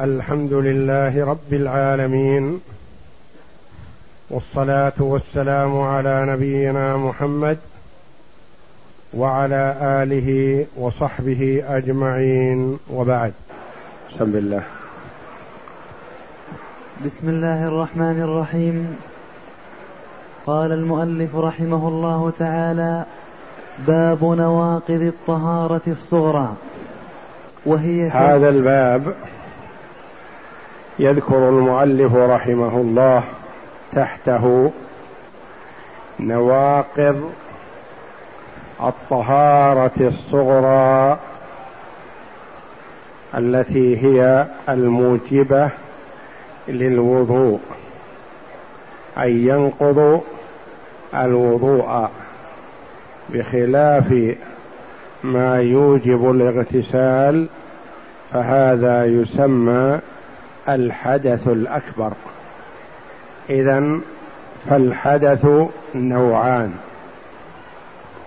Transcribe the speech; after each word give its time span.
الحمد 0.00 0.52
لله 0.52 1.26
رب 1.26 1.52
العالمين 1.52 2.60
والصلاة 4.30 4.92
والسلام 4.98 5.78
على 5.78 6.26
نبينا 6.28 6.96
محمد 6.96 7.58
وعلى 9.14 9.76
آله 9.80 10.66
وصحبه 10.76 11.64
أجمعين 11.68 12.78
وبعد. 12.94 13.32
بسم 14.10 14.24
الله 14.24 14.62
بسم 17.06 17.28
الله 17.28 17.64
الرحمن 17.68 18.20
الرحيم. 18.22 18.96
قال 20.46 20.72
المؤلف 20.72 21.36
رحمه 21.36 21.88
الله 21.88 22.32
تعالى 22.38 23.04
باب 23.86 24.24
نواقض 24.24 25.02
الطهارة 25.02 25.86
الصغرى 25.86 26.56
وهي 27.66 28.08
هذا 28.08 28.48
الباب 28.48 29.14
يذكر 30.98 31.48
المؤلف 31.48 32.14
رحمه 32.14 32.76
الله 32.76 33.22
تحته 33.92 34.70
نواقض 36.20 37.32
الطهارة 38.80 39.90
الصغرى 40.00 41.18
التي 43.34 43.96
هي 44.04 44.46
الموجبة 44.68 45.70
للوضوء 46.68 47.60
أي 49.18 49.32
ينقض 49.32 50.22
الوضوء 51.14 52.08
بخلاف 53.30 54.34
ما 55.24 55.60
يوجب 55.60 56.30
الاغتسال 56.30 57.46
فهذا 58.32 59.04
يسمى 59.04 60.00
الحدث 60.68 61.48
الأكبر. 61.48 62.12
اذا 63.50 64.00
فالحدث 64.70 65.46
نوعان. 65.94 66.72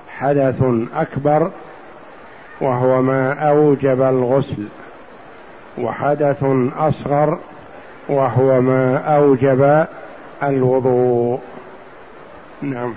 حدث 0.09 0.63
أكبر 0.95 1.51
وهو 2.61 3.01
ما 3.01 3.33
أوجب 3.33 4.01
الغسل 4.01 4.65
وحدث 5.77 6.43
أصغر 6.77 7.37
وهو 8.09 8.61
ما 8.61 8.97
أوجب 8.97 9.85
الوضوء. 10.43 11.39
نعم. 12.61 12.93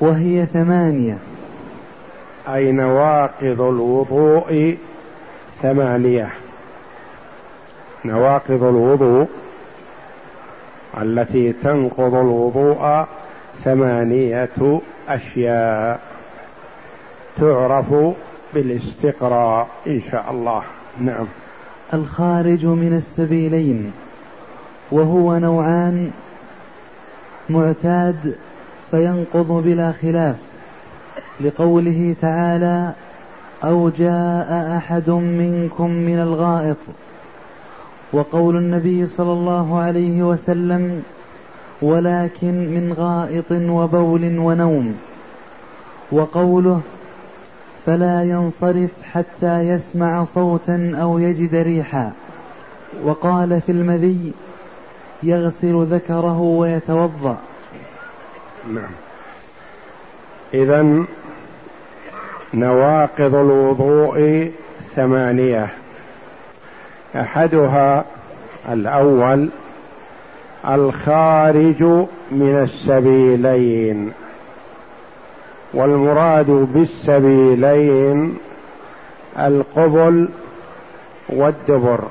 وهي 0.00 0.46
ثمانية. 0.46 1.18
أي 2.48 2.72
نواقض 2.72 3.60
الوضوء 3.60 4.76
ثمانية. 5.62 6.28
نواقض 8.04 8.62
الوضوء 8.62 9.28
التي 11.02 11.52
تنقض 11.52 12.14
الوضوء 12.14 13.04
ثمانية 13.64 14.80
أشياء 15.08 16.00
تعرف 17.40 17.94
بالاستقراء 18.54 19.68
إن 19.86 20.00
شاء 20.10 20.30
الله. 20.30 20.62
نعم. 21.00 21.26
الخارج 21.94 22.66
من 22.66 22.96
السبيلين 22.96 23.92
وهو 24.90 25.38
نوعان 25.38 26.10
معتاد 27.50 28.36
فينقض 28.90 29.62
بلا 29.64 29.92
خلاف 29.92 30.36
لقوله 31.40 32.14
تعالى 32.22 32.92
أو 33.64 33.88
جاء 33.88 34.76
أحد 34.76 35.10
منكم 35.10 35.90
من 35.90 36.18
الغائط 36.18 36.76
وقول 38.12 38.56
النبي 38.56 39.06
صلى 39.06 39.32
الله 39.32 39.78
عليه 39.78 40.22
وسلم 40.22 41.02
ولكن 41.82 42.54
من 42.54 42.94
غائط 42.98 43.52
وبول 43.52 44.38
ونوم. 44.38 44.98
وقوله 46.12 46.80
فلا 47.86 48.22
ينصرف 48.22 48.90
حتى 49.12 49.60
يسمع 49.68 50.24
صوتا 50.24 50.96
أو 51.02 51.18
يجد 51.18 51.54
ريحا. 51.54 52.12
وقال 53.04 53.60
في 53.60 53.72
المذي 53.72 54.32
يغسل 55.22 55.86
ذكره 55.90 56.40
ويتوضأ. 56.40 57.38
نعم. 58.74 58.90
اذا 60.54 61.04
نواقض 62.54 63.34
الوضوء 63.34 64.50
ثمانية. 64.96 65.79
أحدها 67.16 68.04
الأول 68.72 69.48
الخارج 70.68 71.82
من 72.30 72.60
السبيلين 72.62 74.12
والمراد 75.74 76.46
بالسبيلين 76.46 78.38
القبل 79.38 80.28
والدبر 81.28 82.04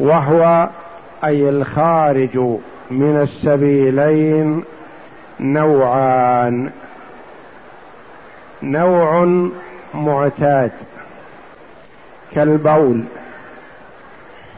وهو 0.00 0.68
أي 1.24 1.48
الخارج 1.48 2.36
من 2.90 3.20
السبيلين 3.22 4.64
نوعان. 5.40 6.70
نوع 8.62 9.48
معتاد 9.94 10.70
كالبول. 12.34 13.04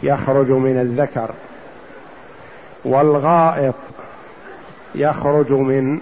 يخرج 0.02 0.50
من 0.50 0.80
الذكر 0.80 1.30
والغائط 2.84 3.74
يخرج 4.94 5.52
من 5.52 6.00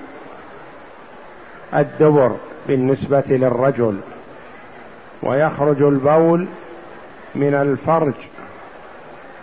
الدبر 1.75 2.37
بالنسبة 2.69 3.25
للرجل 3.29 4.01
ويخرج 5.23 5.83
البول 5.83 6.47
من 7.35 7.55
الفرج 7.55 8.15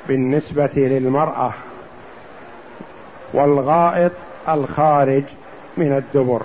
بالنسبة 0.07 0.69
للمرأة 0.75 1.51
والغائط 3.33 4.11
الخارج 4.49 5.23
من 5.77 5.97
الدبر 5.97 6.41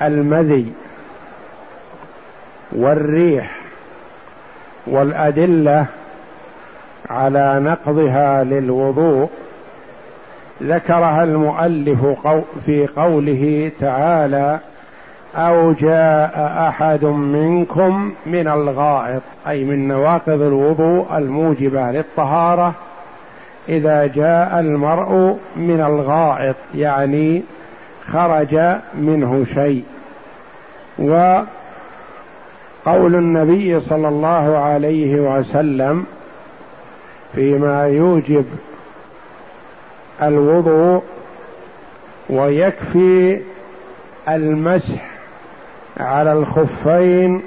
والمذي 0.00 0.72
والريح 2.72 3.59
والأدلة 4.86 5.86
على 7.10 7.60
نقضها 7.60 8.44
للوضوء 8.44 9.30
ذكرها 10.62 11.24
المؤلف 11.24 12.06
في 12.66 12.86
قوله 12.86 13.72
تعالى 13.80 14.58
أو 15.36 15.72
جاء 15.72 16.54
أحد 16.68 17.04
منكم 17.04 18.12
من 18.26 18.48
الغائط 18.48 19.22
أي 19.48 19.64
من 19.64 19.88
نواقض 19.88 20.42
الوضوء 20.42 21.06
الموجبة 21.16 21.90
للطهارة 21.90 22.74
إذا 23.68 24.06
جاء 24.06 24.60
المرء 24.60 25.38
من 25.56 25.80
الغائط 25.80 26.56
يعني 26.74 27.42
خرج 28.06 28.60
منه 28.94 29.46
شيء 29.54 29.84
و 30.98 31.40
قول 32.84 33.14
النبي 33.14 33.80
صلى 33.80 34.08
الله 34.08 34.56
عليه 34.56 35.20
وسلم 35.20 36.04
فيما 37.34 37.86
يوجب 37.86 38.44
الوضوء 40.22 41.02
ويكفي 42.30 43.40
المسح 44.28 45.10
على 46.00 46.32
الخفين 46.32 47.42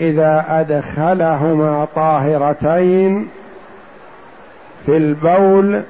إذا 0.00 0.44
أدخلهما 0.48 1.88
طاهرتين 1.94 3.28
في 4.86 4.96
البول 4.96 5.82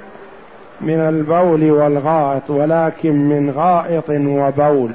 من 0.81 0.99
البول 0.99 1.71
والغائط 1.71 2.51
ولكن 2.51 3.13
من 3.29 3.51
غائط 3.51 4.11
وبول. 4.11 4.91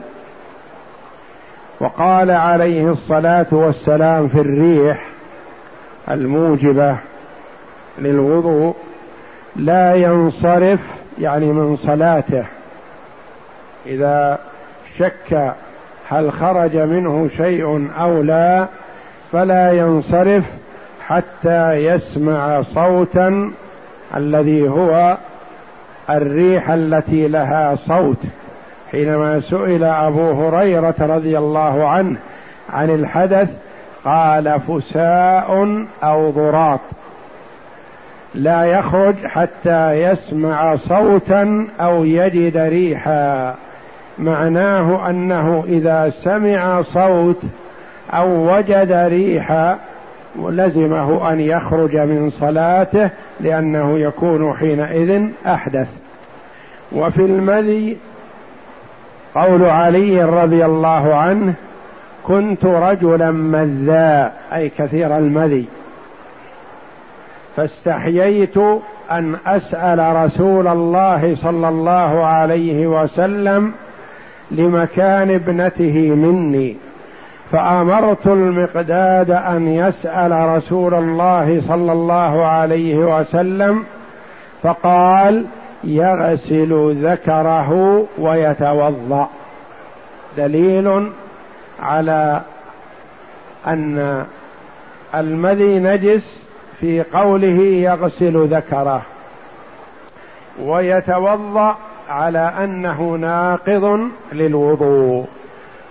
وقال 1.80 2.32
عليه 2.32 2.92
الصلاة 2.92 3.46
والسلام 3.52 4.28
في 4.28 4.40
الريح 4.40 5.06
الموجبة 6.12 6.96
للوضوء 8.00 8.76
لا 9.56 9.96
ينصرف 9.96 10.80
يعني 11.22 11.46
من 11.46 11.78
صلاته. 11.78 12.44
إذا 13.86 14.40
شك 14.98 15.54
هل 16.10 16.32
خرج 16.32 16.78
منه 16.78 17.30
شيء 17.38 17.90
أو 18.00 18.22
لا 18.22 18.68
فلا 19.32 19.72
ينصرف 19.72 20.44
حتى 21.08 21.74
يسمع 21.74 22.62
صوتا 22.62 23.52
الذي 24.16 24.70
هو 24.70 25.18
الريح 26.10 26.70
التي 26.70 27.28
لها 27.28 27.76
صوت. 27.76 28.24
حينما 28.92 29.40
سئل 29.40 29.84
أبو 29.84 30.32
هريرة 30.32 30.96
رضي 31.00 31.38
الله 31.38 31.88
عنه 31.88 32.16
عن 32.74 32.90
الحدث 32.90 33.50
قال 34.06 34.60
فساء 34.68 35.86
أو 36.04 36.30
ضراط. 36.32 36.80
لا 38.36 38.66
يخرج 38.66 39.16
حتى 39.26 40.02
يسمع 40.04 40.76
صوتا 40.76 41.68
أو 41.80 42.04
يجد 42.04 42.58
ريحا. 42.58 43.56
معناه 44.20 45.10
أنه 45.10 45.64
إذا 45.68 46.10
سمع 46.10 46.82
صوت 46.82 47.42
أو 48.14 48.56
وجد 48.56 48.92
ريحا 48.92 49.78
لزمه 50.40 51.32
أن 51.32 51.40
يخرج 51.40 51.98
من 51.98 52.30
صلاته 52.30 53.10
لأنه 53.40 54.00
يكون 54.00 54.54
حينئذ 54.54 55.24
أحدث. 55.46 55.88
وفي 56.92 57.22
المذي 57.22 57.98
قول 59.38 59.64
علي 59.66 60.24
رضي 60.24 60.66
الله 60.66 61.16
عنه 61.16 61.54
كنت 62.24 62.66
رجلا 62.66 63.32
مذاء 63.32 64.34
أي 64.54 64.70
كثير 64.70 65.18
المذي. 65.18 65.66
فاستحييت 67.56 68.58
أن 69.12 69.36
أسأل 69.48 70.16
رسول 70.26 70.68
الله 70.68 71.36
صلى 71.36 71.70
الله 71.70 72.26
عليه 72.26 72.88
وسلم 72.88 73.72
لمكان 74.52 75.32
ابنته 75.32 76.12
مني. 76.16 76.76
فأمرت 77.52 78.28
المقداد 78.28 79.32
أن 79.32 79.68
يسأل 79.68 80.32
رسول 80.32 80.94
الله 80.94 81.62
صلى 81.68 81.92
الله 81.92 82.46
عليه 82.46 82.98
وسلم 82.98 83.84
فقال 84.64 85.46
يغسل 85.84 86.96
ذكره 87.06 88.04
ويتوضأ. 88.18 89.30
دليل 90.38 91.12
على 91.80 92.42
أن 93.68 94.26
المذي 95.16 95.80
نجس 95.80 96.42
في 96.80 97.04
قوله 97.14 97.62
يغسل 97.62 98.48
ذكره 98.48 99.02
ويتوضأ 100.64 101.76
على 102.10 102.54
أنه 102.64 103.02
ناقض 103.02 104.10
للوضوء 104.34 105.26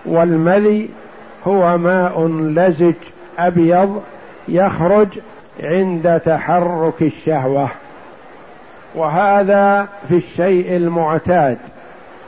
والمذي 0.04 0.90
هو 1.46 1.78
ماء 1.78 2.28
لزج 2.28 2.94
أبيض 3.38 4.02
يخرج 4.48 5.08
عند 5.62 6.20
تحرك 6.24 7.02
الشهوة. 7.02 7.68
وهذا 8.96 9.88
في 10.08 10.16
الشيء 10.16 10.76
المعتاد 10.76 11.58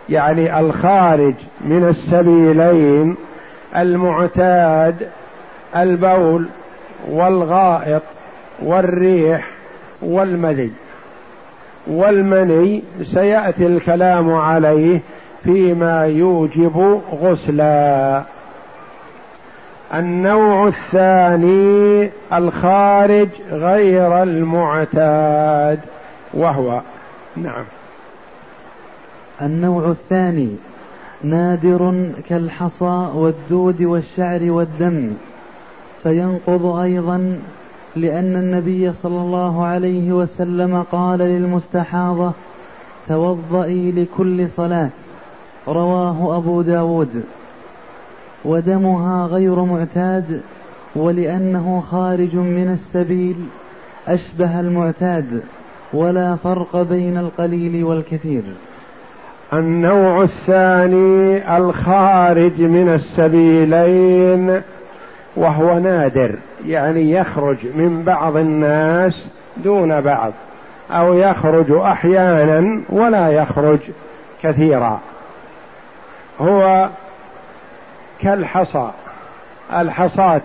يعني 0.09 0.61
الخارج 0.61 1.35
من 1.61 1.89
السبيلين 1.89 3.17
المعتاد 3.77 5.09
البول 5.77 6.47
والغائط 7.11 8.03
والريح 8.63 9.49
والمذي. 10.03 10.73
والمني 11.87 12.83
سيأتي 13.03 13.67
الكلام 13.67 14.35
عليه 14.35 15.01
فيما 15.45 16.07
يوجب 16.07 17.01
غسلا. 17.23 18.23
النوع 19.95 20.67
الثاني 20.67 22.11
الخارج 22.33 23.29
غير 23.53 24.23
المعتاد. 24.23 25.81
وهو 26.35 26.81
نعم. 27.37 27.65
النوع 29.43 29.91
الثاني 29.91 30.57
نادر 31.23 32.11
كالحصى 32.29 33.09
والدود 33.15 33.83
والشعر 33.83 34.51
والدم. 34.51 35.13
فينقض 36.03 36.67
أيضا 36.67 37.39
لأن 37.97 38.37
النبي 38.37 38.93
صلى 38.93 39.21
الله 39.21 39.65
عليه 39.65 40.13
وسلم 40.13 40.85
قال 40.93 41.19
للمستحاضة 41.19 42.33
توضئي 43.09 43.93
لكل 43.93 44.49
صلاة. 44.49 44.91
رواه 45.69 46.37
أبو 46.37 46.63
داود. 46.63 47.25
ودمها 48.45 49.27
غير 49.27 49.65
معتاد 49.65 50.41
ولأنه 50.97 51.83
خارج 51.91 52.37
من 52.37 52.79
السبيل 52.81 53.37
أشبه 54.09 54.61
المعتاد. 54.61 55.43
ولا 55.93 56.37
فرق 56.45 56.77
بين 56.77 57.19
القليل 57.19 57.85
والكثير. 57.85 58.43
النوع 59.53 60.23
الثاني 60.23 61.57
الخارج 61.57 62.61
من 62.61 62.93
السبيلين 62.95 64.63
وهو 65.37 65.79
نادر 65.79 66.35
يعني 66.67 67.11
يخرج 67.11 67.57
من 67.75 68.03
بعض 68.07 68.37
الناس 68.37 69.27
دون 69.57 70.01
بعض 70.01 70.33
أو 70.91 71.15
يخرج 71.15 71.71
أحيانا 71.71 72.81
ولا 72.89 73.29
يخرج 73.29 73.79
كثيرا. 74.43 75.01
هو 76.41 76.89
كالحصى 78.21 78.91
الحصاة 79.73 80.43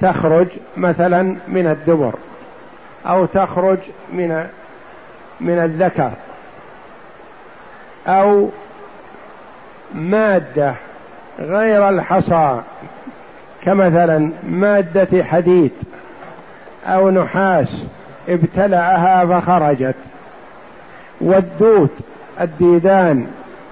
تخرج 0.00 0.46
مثلا 0.76 1.36
من 1.48 1.66
الدبر 1.66 2.12
أو 3.06 3.24
تخرج 3.24 3.78
من 4.12 4.46
من 5.40 5.58
الذكر 5.58 6.10
أو 8.06 8.48
مادة 9.94 10.74
غير 11.38 11.88
الحصى 11.88 12.60
كمثلا 13.62 14.30
مادة 14.48 15.24
حديد 15.24 15.72
أو 16.86 17.10
نحاس 17.10 17.68
ابتلعها 18.28 19.40
فخرجت. 19.40 19.94
والدود 21.20 21.90
الديدان 22.40 23.26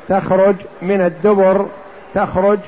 تخرج 0.08 0.54
من 0.82 1.00
الدبر 1.00 1.66
تخرج 2.14 2.58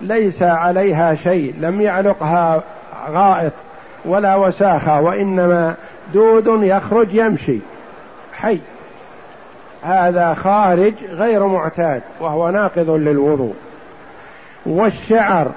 ليس 0.00 0.42
عليها 0.42 1.14
شيء 1.14 1.54
لم 1.60 1.80
يعلقها 1.80 2.62
غائط 3.10 3.52
ولا 4.04 4.36
وساخة 4.36 5.00
وإنما 5.00 5.74
دود 6.14 6.62
يخرج 6.62 7.14
يمشي. 7.14 7.58
حي. 8.42 8.58
هذا 9.82 10.34
خارج 10.34 10.94
غير 11.04 11.46
معتاد 11.46 12.02
وهو 12.20 12.50
ناقض 12.50 12.90
للوضوء. 12.90 13.54
والشعر 14.66 15.50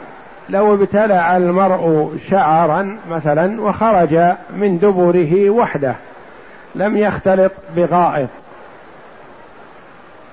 لو 0.50 0.74
ابتلع 0.74 1.38
المرء 1.38 2.18
شعرا 2.30 2.98
مثلا 3.10 3.62
وخرج 3.62 4.14
من 4.50 4.80
دبره 4.80 5.50
وحده 5.50 5.96
لم 6.76 6.98
يختلط 6.98 7.52
بغائط 7.76 8.30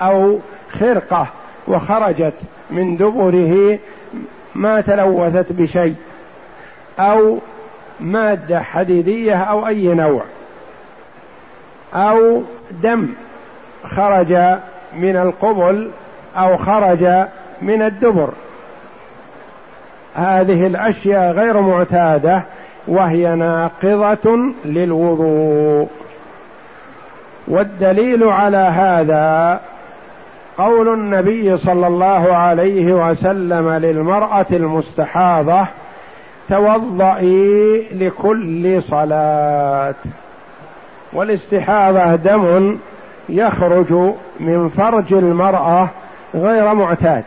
أو 0.03 0.39
خرقة 0.73 1.27
وخرجت 1.69 2.35
من 2.71 2.97
دبره 2.97 3.79
ما 4.55 4.81
تلوثت 4.81 5.53
بشيء 5.53 5.95
أو 6.99 7.39
مادة 8.01 8.61
حديدية 8.61 9.35
أو 9.35 9.67
أي 9.67 9.95
نوع. 9.95 10.23
أو 11.95 12.43
دم 12.83 13.09
خرج 13.85 14.33
من 14.97 15.17
القبل 15.17 15.91
أو 16.37 16.57
خرج 16.57 17.05
من 17.63 17.83
الدبر. 17.83 18.29
هذه 20.15 20.67
الأشياء 20.67 21.33
غير 21.33 21.61
معتادة 21.61 22.43
وهي 22.87 23.35
ناقضة 23.35 24.39
للوضوء. 24.65 25.89
والدليل 27.49 28.25
على 28.25 28.57
هذا 28.57 29.61
قول 30.59 30.89
النبي 30.89 31.59
صلى 31.59 31.87
الله 31.87 32.33
عليه 32.35 33.11
وسلم 33.11 33.71
للمرأة 33.71 34.47
المستحاضة 34.51 35.67
توضئي 36.49 37.87
لكل 37.93 38.83
صلاة. 38.83 39.95
والاستحاضة 41.13 42.15
دم 42.15 42.79
يخرج 43.29 43.93
من 44.41 44.69
فرج 44.77 45.13
المرأة 45.13 45.89
غير 46.35 46.75
معتاد. 46.75 47.25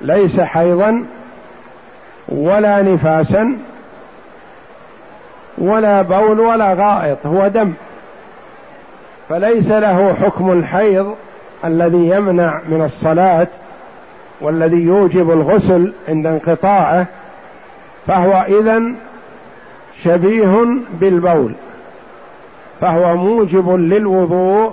ليس 0.00 0.40
حيضا 0.40 1.04
ولا 2.28 2.82
نفاسا 2.82 3.56
ولا 5.58 6.02
بول 6.02 6.40
ولا 6.40 6.74
غائط 6.74 7.26
هو 7.26 7.48
دم. 7.48 7.72
فليس 9.28 9.70
له 9.70 10.14
حكم 10.22 10.52
الحيض 10.52 11.14
الذي 11.64 12.08
يمنع 12.08 12.60
من 12.68 12.82
الصلاة 12.84 13.46
والذي 14.40 14.76
يوجب 14.76 15.30
الغسل 15.30 15.92
عند 16.08 16.26
انقطاعه 16.26 17.06
فهو 18.06 18.46
اذا 18.48 18.82
شبيه 20.02 20.66
بالبول. 21.00 21.52
فهو 22.80 23.16
موجب 23.16 23.70
للوضوء 23.70 24.72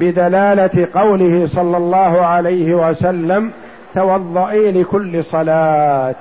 بدلالة 0.00 0.88
قوله 0.94 1.46
صلى 1.46 1.76
الله 1.76 2.26
عليه 2.26 2.74
وسلم 2.74 3.50
توضئي 3.94 4.70
لكل 4.72 5.24
صلاة. 5.24 6.14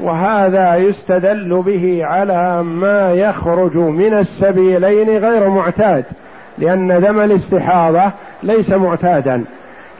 وهذا 0.00 0.76
يستدل 0.76 1.62
به 1.66 2.00
على 2.04 2.62
ما 2.62 3.12
يخرج 3.12 3.76
من 3.76 4.14
السبيلين 4.14 5.18
غير 5.18 5.48
معتاد 5.48 6.04
لأن 6.58 7.00
دم 7.00 7.20
الاستحاضة 7.20 8.10
ليس 8.42 8.70
معتادا. 8.72 9.44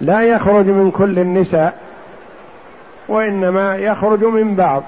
لا 0.01 0.21
يخرج 0.23 0.67
من 0.67 0.91
كل 0.91 1.19
النساء 1.19 1.75
وإنما 3.09 3.77
يخرج 3.77 4.25
من 4.25 4.55
بعض. 4.55 4.83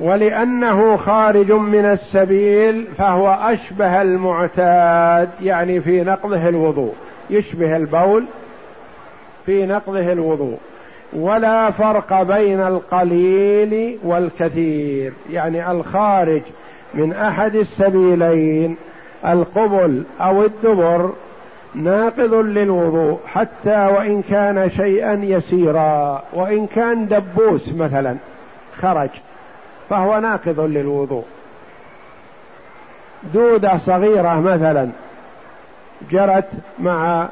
ولأنه 0.00 0.96
خارج 0.96 1.52
من 1.52 1.84
السبيل 1.84 2.86
فهو 2.98 3.38
أشبه 3.42 4.02
المعتاد 4.02 5.28
يعني 5.42 5.80
في 5.80 6.00
نقضه 6.00 6.48
الوضوء 6.48 6.94
يشبه 7.30 7.76
البول 7.76 8.24
في 9.46 9.66
نقضه 9.66 10.12
الوضوء. 10.12 10.58
ولا 11.12 11.70
فرق 11.70 12.22
بين 12.22 12.60
القليل 12.60 13.98
والكثير 14.04 15.12
يعني 15.30 15.70
الخارج 15.70 16.42
من 16.94 17.12
أحد 17.12 17.56
السبيلين 17.56 18.76
القبل 19.26 20.02
أو 20.20 20.44
الدبر 20.44 21.12
ناقض 21.74 22.34
للوضوء 22.34 23.18
حتى 23.26 23.86
وإن 23.86 24.22
كان 24.22 24.70
شيئا 24.70 25.20
يسيرا 25.22 26.22
وإن 26.32 26.66
كان 26.66 27.06
دبوس 27.06 27.72
مثلا 27.72 28.16
خرج. 28.80 29.10
فهو 29.90 30.20
ناقض 30.20 30.60
للوضوء. 30.60 31.24
دودة 33.34 33.76
صغيرة 33.76 34.40
مثلا 34.40 34.88
جرت 36.10 36.48
مع 36.78 37.28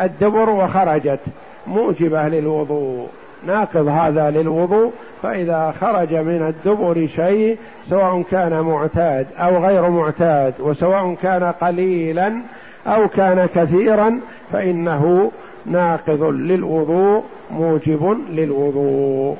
الدبر 0.00 0.50
وخرجت 0.50 1.20
موجبة 1.66 2.28
للوضوء. 2.28 3.08
ناقض 3.46 3.88
هذا 3.88 4.30
للوضوء 4.30 4.92
فإذا 5.22 5.74
خرج 5.80 6.14
من 6.14 6.46
الدبر 6.48 7.06
شيء 7.06 7.58
سواء 7.88 8.22
كان 8.30 8.60
معتاد 8.60 9.26
أو 9.38 9.64
غير 9.64 9.90
معتاد 9.90 10.54
وسواء 10.60 11.14
كان 11.22 11.44
قليلا 11.44 12.40
أو 12.86 13.08
كان 13.08 13.48
كثيرا 13.54 14.20
فإنه 14.52 15.32
ناقض 15.66 16.22
للوضوء 16.22 17.24
موجب 17.50 18.18
للوضوء. 18.30 19.36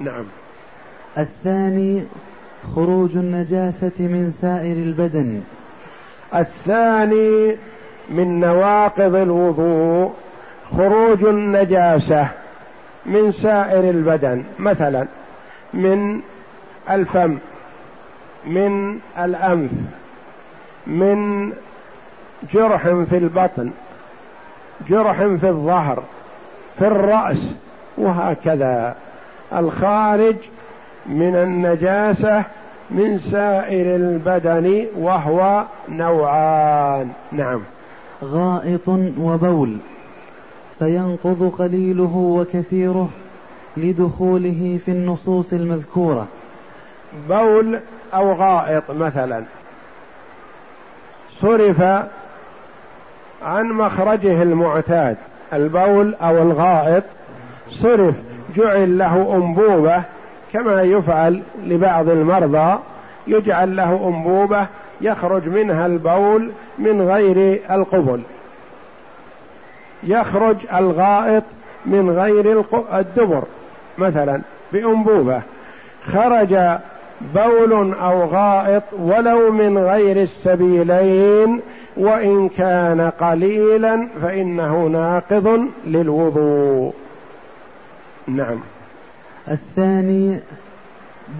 نعم. 0.00 0.24
الثاني 1.18 2.02
خروج 2.74 3.16
النجاسة 3.16 3.92
من 3.98 4.34
سائر 4.42 4.76
البدن. 4.76 5.40
الثاني 6.34 7.56
من 8.10 8.40
نواقض 8.40 9.14
الوضوء 9.14 10.12
خروج 10.70 11.24
النجاسة 11.24 12.28
من 13.06 13.32
سائر 13.32 13.90
البدن. 13.90 14.44
مثلا 14.58 15.06
من 15.74 16.20
الفم 16.90 17.38
من 18.46 18.98
الأنف 19.18 19.70
من 20.86 21.52
جرح 22.52 22.82
في 22.82 23.16
البطن 23.16 23.70
جرح 24.88 25.16
في 25.16 25.48
الظهر 25.48 26.02
في 26.78 26.86
الرأس 26.86 27.54
وهكذا. 27.98 28.96
الخارج 29.52 30.36
من 31.06 31.34
النجاسة 31.34 32.44
من 32.90 33.18
سائر 33.18 33.96
البدن 33.96 34.86
وهو 34.98 35.64
نوعان. 35.88 37.10
نعم. 37.32 37.60
غائط 38.24 38.88
وبول 39.18 39.76
فينقض 40.78 41.52
قليله 41.58 42.16
وكثيره 42.16 43.08
لدخوله 43.76 44.78
في 44.84 44.90
النصوص 44.90 45.52
المذكورة. 45.52 46.26
بول 47.28 47.78
أو 48.14 48.32
غائط 48.32 48.90
مثلا. 48.90 49.44
صرف 51.40 51.80
عن 53.42 53.68
مخرجه 53.68 54.42
المعتاد. 54.42 55.16
البول 55.52 56.14
أو 56.14 56.42
الغائط 56.42 57.04
صرف 57.70 58.14
جعل 58.56 58.98
له 58.98 59.36
أنبوبة 59.36 60.02
كما 60.54 60.82
يفعل 60.82 61.42
لبعض 61.66 62.08
المرضى 62.08 62.78
يجعل 63.26 63.76
له 63.76 64.08
أنبوبة 64.08 64.66
يخرج 65.00 65.48
منها 65.48 65.86
البول 65.86 66.50
من 66.78 67.02
غير 67.02 67.60
القبل. 67.70 68.20
يخرج 70.02 70.56
الغائط 70.74 71.42
من 71.86 72.10
غير 72.10 72.64
الدبر 72.94 73.42
مثلا 73.98 74.40
بأنبوبة. 74.72 75.42
خرج 76.04 76.58
بول 77.34 77.94
أو 77.94 78.24
غائط 78.24 78.82
ولو 78.92 79.52
من 79.52 79.78
غير 79.78 80.22
السبيلين 80.22 81.60
وإن 81.96 82.48
كان 82.48 83.10
قليلا 83.20 84.08
فإنه 84.22 84.86
ناقض 84.86 85.68
للوضوء. 85.86 86.94
نعم. 88.26 88.73
الثاني 89.48 90.38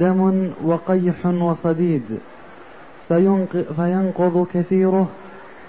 دم 0.01 0.51
وقيح 0.65 1.27
وصديد. 1.27 2.03
فينقض 3.77 4.47
كثيره 4.55 5.09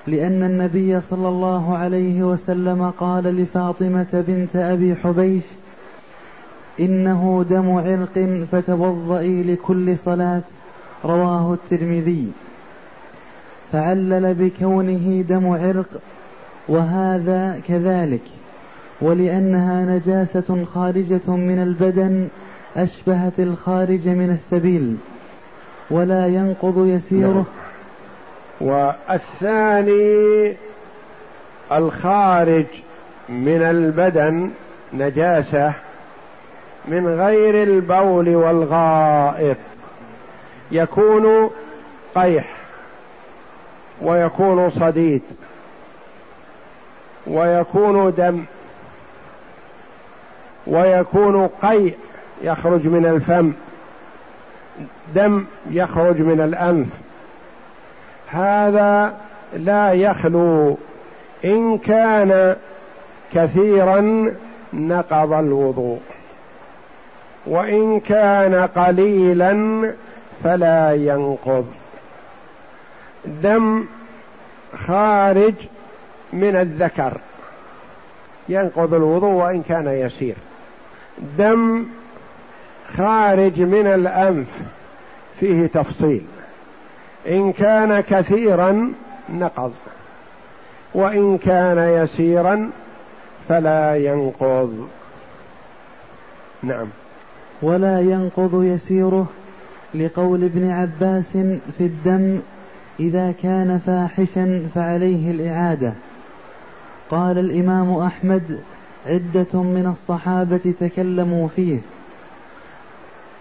لأن 0.07 0.43
النبي 0.43 1.01
صلى 1.01 1.27
الله 1.27 1.77
عليه 1.77 2.23
وسلم 2.23 2.91
قال 2.99 3.23
لفاطمة 3.23 4.23
بنت 4.27 4.55
أبي 4.55 4.95
حبيش 4.95 5.43
إنه 6.79 7.45
دم 7.49 7.71
عرق 7.71 8.45
فتوضئي 8.51 9.43
لكل 9.43 9.97
صلاة 9.97 10.43
رواه 11.05 11.53
الترمذي. 11.53 12.31
فعلل 13.71 14.33
بكونه 14.33 15.21
دم 15.29 15.47
عرق 15.47 16.01
وهذا 16.67 17.61
كذلك. 17.67 18.21
ولأنها 19.01 19.85
نجاسة 19.85 20.65
خارجة 20.73 21.27
من 21.27 21.63
البدن 21.63 22.27
أشبهت 22.77 23.39
الخارج 23.39 24.07
من 24.07 24.29
السبيل 24.29 24.97
ولا 25.89 26.27
ينقض 26.27 26.87
يسيره. 26.87 27.45
والثاني 28.61 30.53
الخارج 31.71 32.65
من 33.29 33.61
البدن 33.61 34.49
نجاسة 34.93 35.73
من 36.87 37.07
غير 37.07 37.63
البول 37.63 38.35
والغائط 38.35 39.57
يكون 40.71 41.49
قيح 42.15 42.55
ويكون 44.01 44.69
صديد 44.69 45.21
ويكون 47.27 48.13
دم 48.17 48.43
ويكون 50.67 51.47
قيء 51.47 51.97
يخرج 52.41 52.87
من 52.87 53.05
الفم 53.05 53.53
دم 55.15 55.45
يخرج 55.69 56.21
من 56.21 56.41
الأنف. 56.41 56.87
هذا 58.27 59.13
لا 59.53 59.91
يخلو. 59.93 60.77
إن 61.45 61.77
كان 61.77 62.55
كثيرا 63.33 64.31
نقض 64.73 65.33
الوضوء 65.33 65.99
وإن 67.45 67.99
كان 67.99 68.55
قليلا 68.75 69.93
فلا 70.43 70.93
ينقض. 70.93 71.65
دم 73.25 73.85
خارج 74.87 75.53
من 76.33 76.55
الذكر 76.55 77.17
ينقض 78.49 78.93
الوضوء 78.93 79.33
وإن 79.33 79.63
كان 79.63 79.87
يسير. 79.87 80.35
دم 81.37 81.85
خارج 82.97 83.61
من 83.61 83.87
الأنف 83.87 84.47
فيه 85.39 85.67
تفصيل. 85.67 86.25
إن 87.27 87.51
كان 87.51 87.99
كثيرا 87.99 88.93
نقض 89.29 89.73
وإن 90.93 91.37
كان 91.37 91.77
يسيرا 91.77 92.69
فلا 93.49 93.95
ينقض. 93.95 94.87
نعم. 96.63 96.87
ولا 97.61 97.99
ينقض 97.99 98.63
يسيره 98.63 99.27
لقول 99.95 100.43
ابن 100.43 100.71
عباس 100.71 101.31
في 101.77 101.81
الدم 101.81 102.39
إذا 102.99 103.33
كان 103.43 103.81
فاحشا 103.85 104.67
فعليه 104.75 105.31
الإعادة. 105.31 105.93
قال 107.09 107.37
الإمام 107.37 107.97
أحمد 107.97 108.59
عدة 109.05 109.61
من 109.61 109.87
الصحابة 109.91 110.73
تكلموا 110.79 111.47
فيه. 111.55 111.79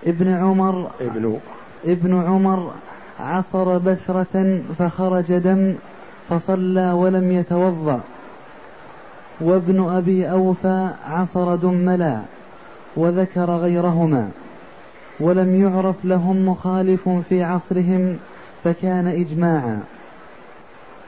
ابن 0.06 0.35
عمر 0.35 0.90
ابن 1.00 1.38
ابن 1.85 2.23
عمر 2.23 2.73
عصر 3.21 3.78
بثرة 3.78 4.62
فخرج 4.78 5.33
دم 5.33 5.75
فصلى 6.28 6.92
ولم 6.92 7.33
يتوضأ. 7.33 8.00
وابن 9.40 9.90
أبي 9.90 10.30
أوفى 10.30 10.88
عصر 11.06 11.54
دملا 11.54 12.21
وذكر 12.97 13.50
غيرهما. 13.50 14.30
ولم 15.21 15.61
يعرف 15.61 15.97
لهم 16.04 16.49
مخالف 16.49 17.09
في 17.28 17.42
عصرهم 17.42 18.16
فكان 18.64 19.06
إجماعا. 19.06 19.80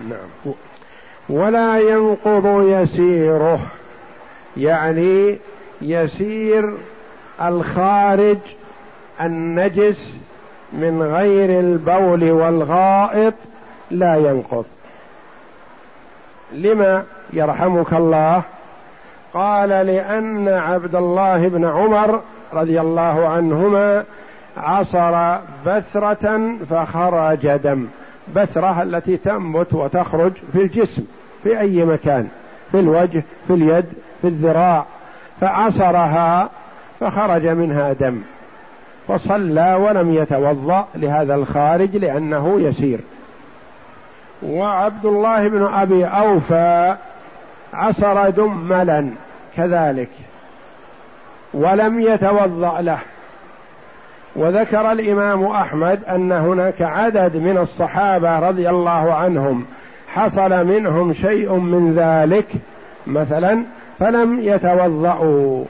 نعم. 0.08 0.54
ولا 1.28 1.80
ينقض 1.80 2.62
يسيره. 2.62 3.60
يعني 4.56 5.38
يسير 5.82 6.74
الخارج 7.42 8.38
النجس 9.20 10.16
من 10.72 11.02
غير 11.02 11.60
البول 11.60 12.30
والغائط 12.30 13.34
لا 13.90 14.16
ينقض. 14.16 14.64
لما 16.52 17.04
يرحمك 17.32 17.92
الله؟ 17.92 18.42
قال 19.34 19.68
لأن 19.68 20.48
عبد 20.48 20.94
الله 20.94 21.48
بن 21.48 21.64
عمر 21.64 22.20
رضي 22.52 22.80
الله 22.80 23.28
عنهما 23.28 24.04
عصر 24.56 25.38
بثرة 25.66 26.56
فخرج 26.70 27.46
دم. 27.56 27.86
بثرة 28.34 28.82
التي 28.82 29.16
تنبت 29.16 29.74
وتخرج 29.74 30.32
في 30.52 30.62
الجسم 30.62 31.04
في 31.42 31.60
أي 31.60 31.84
مكان؟ 31.84 32.28
في 32.72 32.80
الوجه 32.80 33.24
في 33.46 33.54
اليد 33.54 33.84
في 34.26 34.32
الذراع 34.32 34.84
فعصرها 35.40 36.50
فخرج 37.00 37.46
منها 37.46 37.92
دم 37.92 38.22
فصلى 39.08 39.74
ولم 39.74 40.14
يتوضأ 40.14 40.86
لهذا 40.94 41.34
الخارج 41.34 41.96
لأنه 41.96 42.60
يسير. 42.60 43.00
وعبد 44.42 45.06
الله 45.06 45.48
بن 45.48 45.62
أبي 45.74 46.04
أوفى 46.04 46.96
عصر 47.74 48.30
دملا 48.30 49.10
كذلك 49.56 50.10
ولم 51.54 52.00
يتوضأ 52.00 52.80
له. 52.80 52.98
وذكر 54.36 54.92
الإمام 54.92 55.44
أحمد 55.46 56.04
أن 56.04 56.32
هناك 56.32 56.82
عدد 56.82 57.36
من 57.36 57.58
الصحابة 57.58 58.38
رضي 58.38 58.70
الله 58.70 59.14
عنهم 59.14 59.66
حصل 60.08 60.66
منهم 60.66 61.12
شيء 61.14 61.52
من 61.52 61.94
ذلك 61.94 62.46
مثلا 63.06 63.64
فلم 63.98 64.40
يتوضأوا. 64.40 65.64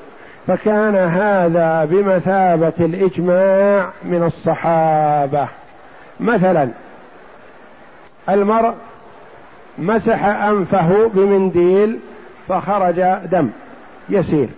فكان 0.47 0.95
هذا 0.95 1.85
بمثابة 1.85 2.73
الإجماع 2.81 3.91
من 4.05 4.23
الصحابة. 4.23 5.49
مثلا 6.21 6.69
المرء 8.29 8.75
مسح 9.79 10.25
أنفه 10.25 11.11
بمنديل 11.15 11.99
فخرج 12.49 13.01
دم 13.31 13.51
يسير. 14.09 14.49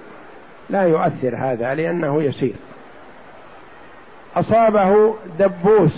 لا 0.71 0.83
يؤثر 0.83 1.37
هذا 1.37 1.75
لأنه 1.75 2.23
يسير. 2.23 2.55
أصابه 4.37 5.15
دبوس 5.39 5.97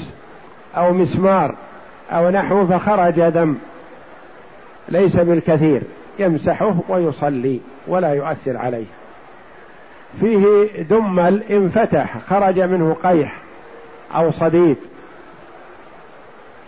أو 0.77 0.93
مسمار 0.93 1.55
أو 2.13 2.31
نحو 2.31 2.67
فخرج 2.67 3.21
دم. 3.21 3.57
ليس 4.89 5.17
بالكثير. 5.17 5.83
يمسحه 6.21 6.75
ويصلي 6.89 7.61
ولا 7.87 8.15
يؤثر 8.15 8.57
عليه. 8.57 8.87
فيه 10.21 10.83
دمل 10.83 11.43
انفتح 11.51 12.19
خرج 12.19 12.61
منه 12.61 12.97
قيح 13.03 13.37
أو 14.15 14.31
صديد 14.31 14.77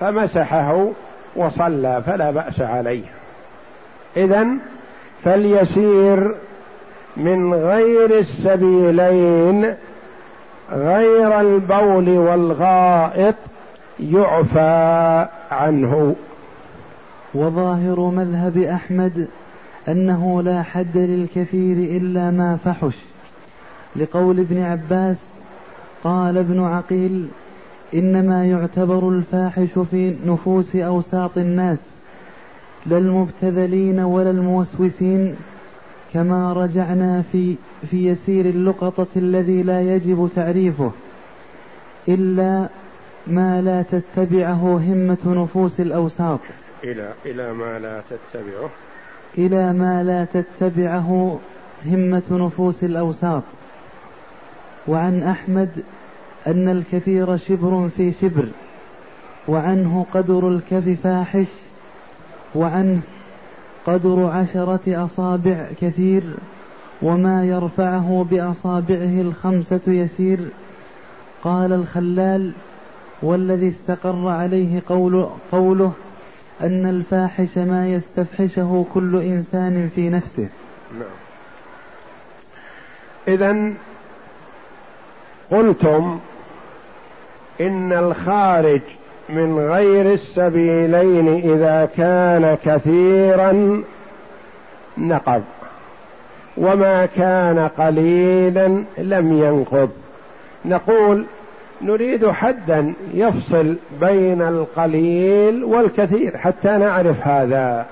فمسحه 0.00 0.88
وصلى 1.36 2.02
فلا 2.06 2.30
بأس 2.30 2.60
عليه. 2.60 3.04
اذا 4.16 4.46
فليسير 5.24 6.34
من 7.16 7.54
غير 7.54 8.18
السبيلين 8.18 9.74
غير 10.72 11.40
البول 11.40 12.08
والغائط 12.08 13.34
يعفى 14.00 15.28
عنه. 15.50 16.16
وظاهر 17.34 18.00
مذهب 18.00 18.58
أحمد 18.58 19.28
أنه 19.88 20.42
لا 20.42 20.62
حد 20.62 20.96
للكثير 20.96 21.96
إلا 21.96 22.30
ما 22.30 22.58
فحش. 22.64 22.96
لقول 23.96 24.40
ابن 24.40 24.62
عباس 24.62 25.16
قال 26.04 26.38
ابن 26.38 26.60
عقيل 26.60 27.28
إنما 27.94 28.46
يعتبر 28.46 29.08
الفاحش 29.08 29.78
في 29.78 30.16
نفوس 30.26 30.76
أوساط 30.76 31.38
الناس 31.38 31.78
لا 32.86 32.98
المبتذلين 32.98 34.00
ولا 34.00 34.30
الموسوسين 34.30 35.36
كما 36.14 36.52
رجعنا 36.52 37.22
في 37.32 37.56
في 37.90 38.08
يسير 38.08 38.44
اللقطة 38.46 39.06
الذي 39.16 39.62
لا 39.62 39.80
يجب 39.94 40.30
تعريفه 40.36 40.92
إلا 42.08 42.68
ما 43.26 43.62
لا 43.62 43.82
تتبعه 43.82 44.76
همة 44.76 45.18
نفوس 45.26 45.80
الأوساط. 45.80 46.40
إلى 46.84 47.12
إلى 47.26 47.52
ما 47.52 47.78
لا 47.78 48.02
تتبعه. 48.10 48.70
إلى 49.38 49.72
ما 49.72 50.02
لا 50.02 50.24
تتبعه 50.24 51.38
همة 51.86 52.22
نفوس 52.30 52.84
الأوساط. 52.84 53.42
وعن 54.88 55.22
أحمد 55.22 55.68
أن 56.46 56.68
الكثير 56.68 57.36
شبر 57.36 57.88
في 57.96 58.12
شبر 58.12 58.48
وعنه 59.48 60.06
قدر 60.14 60.48
الكف 60.48 61.00
فاحش 61.02 61.46
وعنه 62.54 63.00
قدر 63.86 64.26
عشرة 64.26 65.04
أصابع 65.04 65.66
كثير 65.80 66.22
وما 67.02 67.44
يرفعه 67.44 68.26
بأصابعه 68.30 69.20
الخمسة 69.20 69.80
يسير. 69.86 70.38
قال 71.42 71.72
الخلال 71.72 72.52
والذي 73.22 73.68
استقر 73.68 74.28
عليه 74.28 74.82
قول 74.88 75.26
قوله 75.52 75.92
أن 76.62 76.86
الفاحش 76.86 77.58
ما 77.58 77.88
يستفحشه 77.88 78.86
كل 78.94 79.16
إنسان 79.16 79.90
في 79.94 80.08
نفسه. 80.08 80.48
نعم. 80.98 81.08
إذا 83.28 83.72
قلتم 85.50 86.20
إن 87.60 87.92
الخارج 87.92 88.80
من 89.28 89.58
غير 89.58 90.12
السبيلين 90.12 91.28
إذا 91.52 91.88
كان 91.96 92.58
كثيرا 92.64 93.82
نقض 94.98 95.42
وما 96.56 97.06
كان 97.06 97.68
قليلا 97.78 98.84
لم 98.98 99.42
ينقض. 99.42 99.90
نقول 100.64 101.24
نريد 101.82 102.30
حدا 102.30 102.92
يفصل 103.14 103.76
بين 104.00 104.42
القليل 104.42 105.64
والكثير 105.64 106.36
حتى 106.36 106.68
نعرف 106.68 107.26
هذا. 107.28 107.86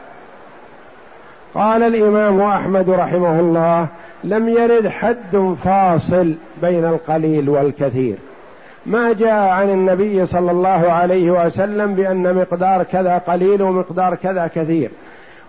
قال 1.55 1.83
الإمام 1.83 2.41
أحمد 2.41 2.91
رحمه 2.91 3.41
الله 3.41 3.87
لم 4.25 4.49
يرد 4.49 4.89
حد 4.89 5.55
فاصل 5.65 6.35
بين 6.63 6.85
القليل 6.85 7.49
والكثير. 7.49 8.17
ما 8.87 9.13
جاء 9.13 9.49
عن 9.49 9.71
النبي 9.71 10.27
صلى 10.27 10.51
الله 10.51 10.93
عليه 10.93 11.31
وسلم 11.31 11.95
بأن 11.95 12.35
مقدار 12.35 12.83
كذا 12.83 13.19
قليل 13.19 13.63
ومقدار 13.63 14.15
كذا 14.15 14.51
كثير 14.55 14.91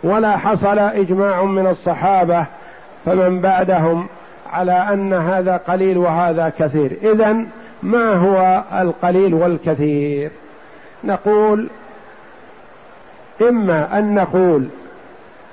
ولا 0.04 0.38
حصل 0.38 0.80
إجماع 0.80 1.44
من 1.44 1.68
الصحابة 1.68 2.46
فمن 3.06 3.42
بعدهم 3.42 4.08
على 4.54 4.72
أن 4.72 5.14
هذا 5.14 5.58
قليل 5.58 5.98
وهذا 5.98 6.52
كثير. 6.60 6.92
اذا 7.04 7.46
ما 7.84 8.14
هو 8.14 8.64
القليل 8.82 9.34
والكثير؟ 9.34 10.32
نقول 11.04 11.68
إما 13.42 14.00
أن 14.00 14.16
نقول 14.16 14.68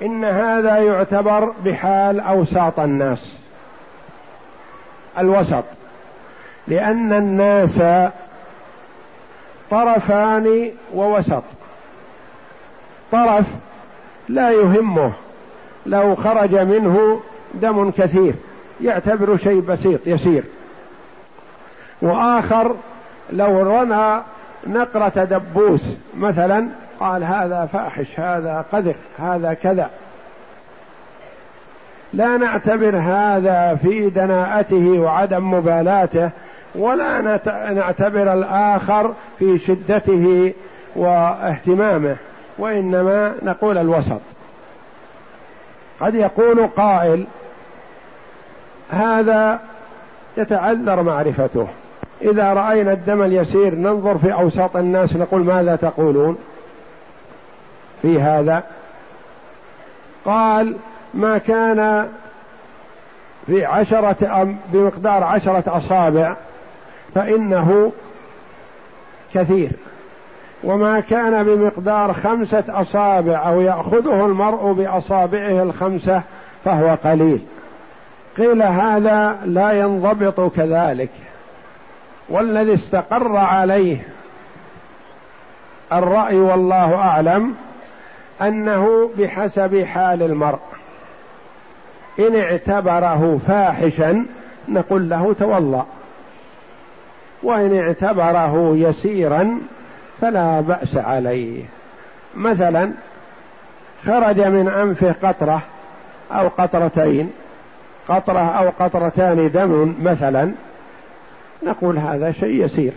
إن 0.01 0.25
هذا 0.25 0.77
يعتبر 0.77 1.53
بحال 1.65 2.19
أوساط 2.19 2.79
الناس 2.79 3.33
الوسط 5.17 5.63
لأن 6.67 7.13
الناس 7.13 7.81
طرفان 9.71 10.71
ووسط. 10.93 11.43
طرف 13.11 13.45
لا 14.29 14.51
يهمه 14.51 15.11
لو 15.85 16.15
خرج 16.15 16.55
منه 16.55 17.21
دم 17.53 17.91
كثير 17.91 18.33
يعتبر 18.81 19.37
شيء 19.37 19.59
بسيط 19.59 20.07
يسير. 20.07 20.43
وآخر 22.01 22.75
لو 23.31 23.61
رمى 23.61 24.21
نقرة 24.67 25.23
دبوس 25.23 25.83
مثلا 26.17 26.67
قال 26.99 27.23
هذا 27.23 27.69
فاحش 27.73 28.19
هذا 28.19 28.65
قذر 28.71 28.95
هذا 29.19 29.53
كذا. 29.53 29.89
لا 32.13 32.37
نعتبر 32.37 32.97
هذا 32.97 33.79
في 33.81 34.09
دناءته 34.09 34.99
وعدم 34.99 35.53
مبالاته 35.53 36.29
ولا 36.75 37.21
نعتبر 37.71 38.33
الآخر 38.33 39.13
في 39.39 39.57
شدته 39.57 40.53
واهتمامه 40.95 42.15
وإنما 42.57 43.33
نقول 43.41 43.77
الوسط. 43.77 44.21
قد 45.99 46.15
يقول 46.15 46.67
قائل 46.67 47.25
هذا 48.89 49.59
يتعذر 50.37 51.03
معرفته. 51.03 51.67
إذا 52.21 52.53
رأينا 52.53 52.93
الدم 52.93 53.21
اليسير 53.23 53.75
ننظر 53.75 54.17
في 54.17 54.33
أوساط 54.33 54.75
الناس 54.75 55.15
نقول 55.15 55.41
ماذا 55.41 55.75
تقولون؟ 55.75 56.37
في 58.01 58.21
هذا. 58.21 58.63
قال 60.25 60.75
ما 61.13 61.37
كان 61.37 62.07
في 63.47 63.65
عشرة 63.65 64.55
بمقدار 64.73 65.23
عشرة 65.23 65.63
أصابع 65.67 66.35
فإنه 67.15 67.91
كثير. 69.33 69.71
وما 70.63 70.99
كان 70.99 71.43
بمقدار 71.43 72.13
خمسة 72.13 72.63
أصابع 72.69 73.47
أو 73.47 73.61
يأخذه 73.61 74.25
المرء 74.25 74.71
بأصابعه 74.71 75.63
الخمسة 75.63 76.21
فهو 76.65 76.97
قليل. 77.03 77.41
قيل 78.37 78.63
هذا 78.63 79.39
لا 79.45 79.71
ينضبط 79.71 80.55
كذلك. 80.55 81.09
والذي 82.29 82.73
استقر 82.73 83.37
عليه 83.37 84.07
الرأي 85.93 86.35
والله 86.35 86.95
أعلم 86.95 87.55
أنه 88.41 89.09
بحسب 89.17 89.83
حال 89.83 90.23
المرء. 90.23 90.59
إن 92.19 92.35
اعتبره 92.35 93.39
فاحشا 93.47 94.25
نقول 94.67 95.09
له 95.09 95.35
توضأ 95.39 95.85
وإن 97.43 97.79
اعتبره 97.79 98.73
يسيرا 98.75 99.59
فلا 100.21 100.59
بأس 100.61 100.97
عليه. 100.97 101.63
مثلا 102.35 102.91
خرج 104.05 104.41
من 104.41 104.67
أنفه 104.67 105.15
قطرة 105.23 105.61
أو 106.31 106.47
قطرتين 106.47 107.31
قطرة 108.09 108.39
أو 108.39 108.69
قطرتان 108.79 109.51
دم 109.51 109.95
مثلا 110.01 110.51
نقول 111.63 111.97
هذا 111.97 112.31
شيء 112.31 112.65
يسير. 112.65 112.91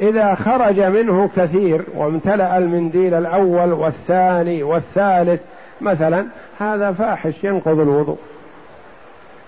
إذا 0.00 0.34
خرج 0.34 0.80
منه 0.80 1.30
كثير 1.36 1.84
وامتلأ 1.94 2.58
المنديل 2.58 3.14
الأول 3.14 3.72
والثاني 3.72 4.62
والثالث 4.62 5.40
مثلا 5.80 6.26
هذا 6.58 6.92
فاحش 6.92 7.44
ينقض 7.44 7.80
الوضوء. 7.80 8.18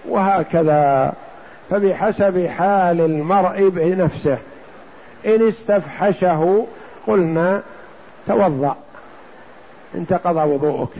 وهكذا 0.08 1.12
فبحسب 1.70 2.46
حال 2.46 3.00
المرء 3.00 3.68
بنفسه. 3.68 4.38
إن 5.26 5.48
استفحشه 5.48 6.66
قلنا 7.06 7.62
توضأ 8.26 8.76
انتقض 9.94 10.36
وضوءك. 10.36 10.90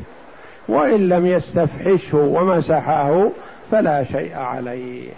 وإن 0.68 1.08
لم 1.08 1.26
يستفحشه 1.26 2.18
ومسحه 2.18 3.28
فلا 3.70 4.04
شيء 4.04 4.36
عليه. 4.38 5.08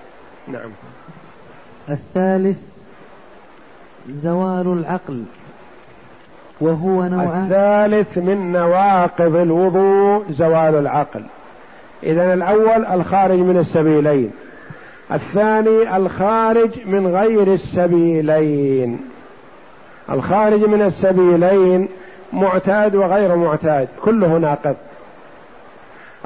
نعم. 0.49 0.71
الثالث 1.91 2.57
زوال 4.09 4.67
العقل 4.67 5.23
وهو 6.61 7.05
نوعان 7.05 7.45
الثالث 7.45 8.19
من 8.19 8.53
نواقض 8.53 9.37
الوضوء 9.37 10.25
زوال 10.31 10.75
العقل. 10.75 11.23
إذا 12.03 12.35
الأول 12.35 12.87
الخارج 12.87 13.39
من 13.39 13.57
السبيلين. 13.59 14.31
الثاني 15.13 15.97
الخارج 15.97 16.71
من 16.87 17.07
غير 17.07 17.53
السبيلين. 17.55 19.01
الخارج 20.11 20.61
من 20.61 20.83
السبيلين 20.83 21.89
معتاد 22.33 22.95
وغير 22.95 23.37
معتاد 23.37 23.89
كله 24.03 24.39
ناقض. 24.39 24.77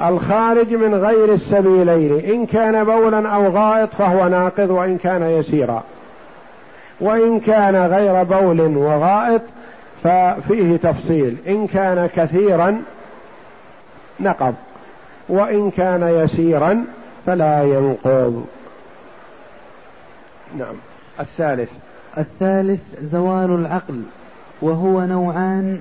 الخارج 0.03 0.73
من 0.73 0.95
غير 0.95 1.33
السبيلين 1.33 2.33
إن 2.33 2.45
كان 2.45 2.83
بولا 2.83 3.29
أو 3.29 3.47
غائط 3.47 3.89
فهو 3.89 4.27
ناقض 4.27 4.69
وإن 4.69 4.97
كان 4.97 5.23
يسيرا. 5.23 5.83
وإن 7.01 7.39
كان 7.39 7.75
غير 7.75 8.23
بول 8.23 8.61
وغائط 8.77 9.41
ففيه 10.03 10.77
تفصيل. 10.77 11.37
إن 11.47 11.67
كان 11.67 12.09
كثيرا 12.15 12.81
نقض 14.19 14.55
وإن 15.29 15.71
كان 15.71 16.03
يسيرا 16.03 16.85
فلا 17.25 17.63
ينقض. 17.63 18.45
نعم. 20.57 20.75
الثالث. 21.19 21.71
الثالث 22.17 22.81
زوال 23.01 23.51
العقل 23.55 24.01
وهو 24.61 25.01
نوعان 25.01 25.79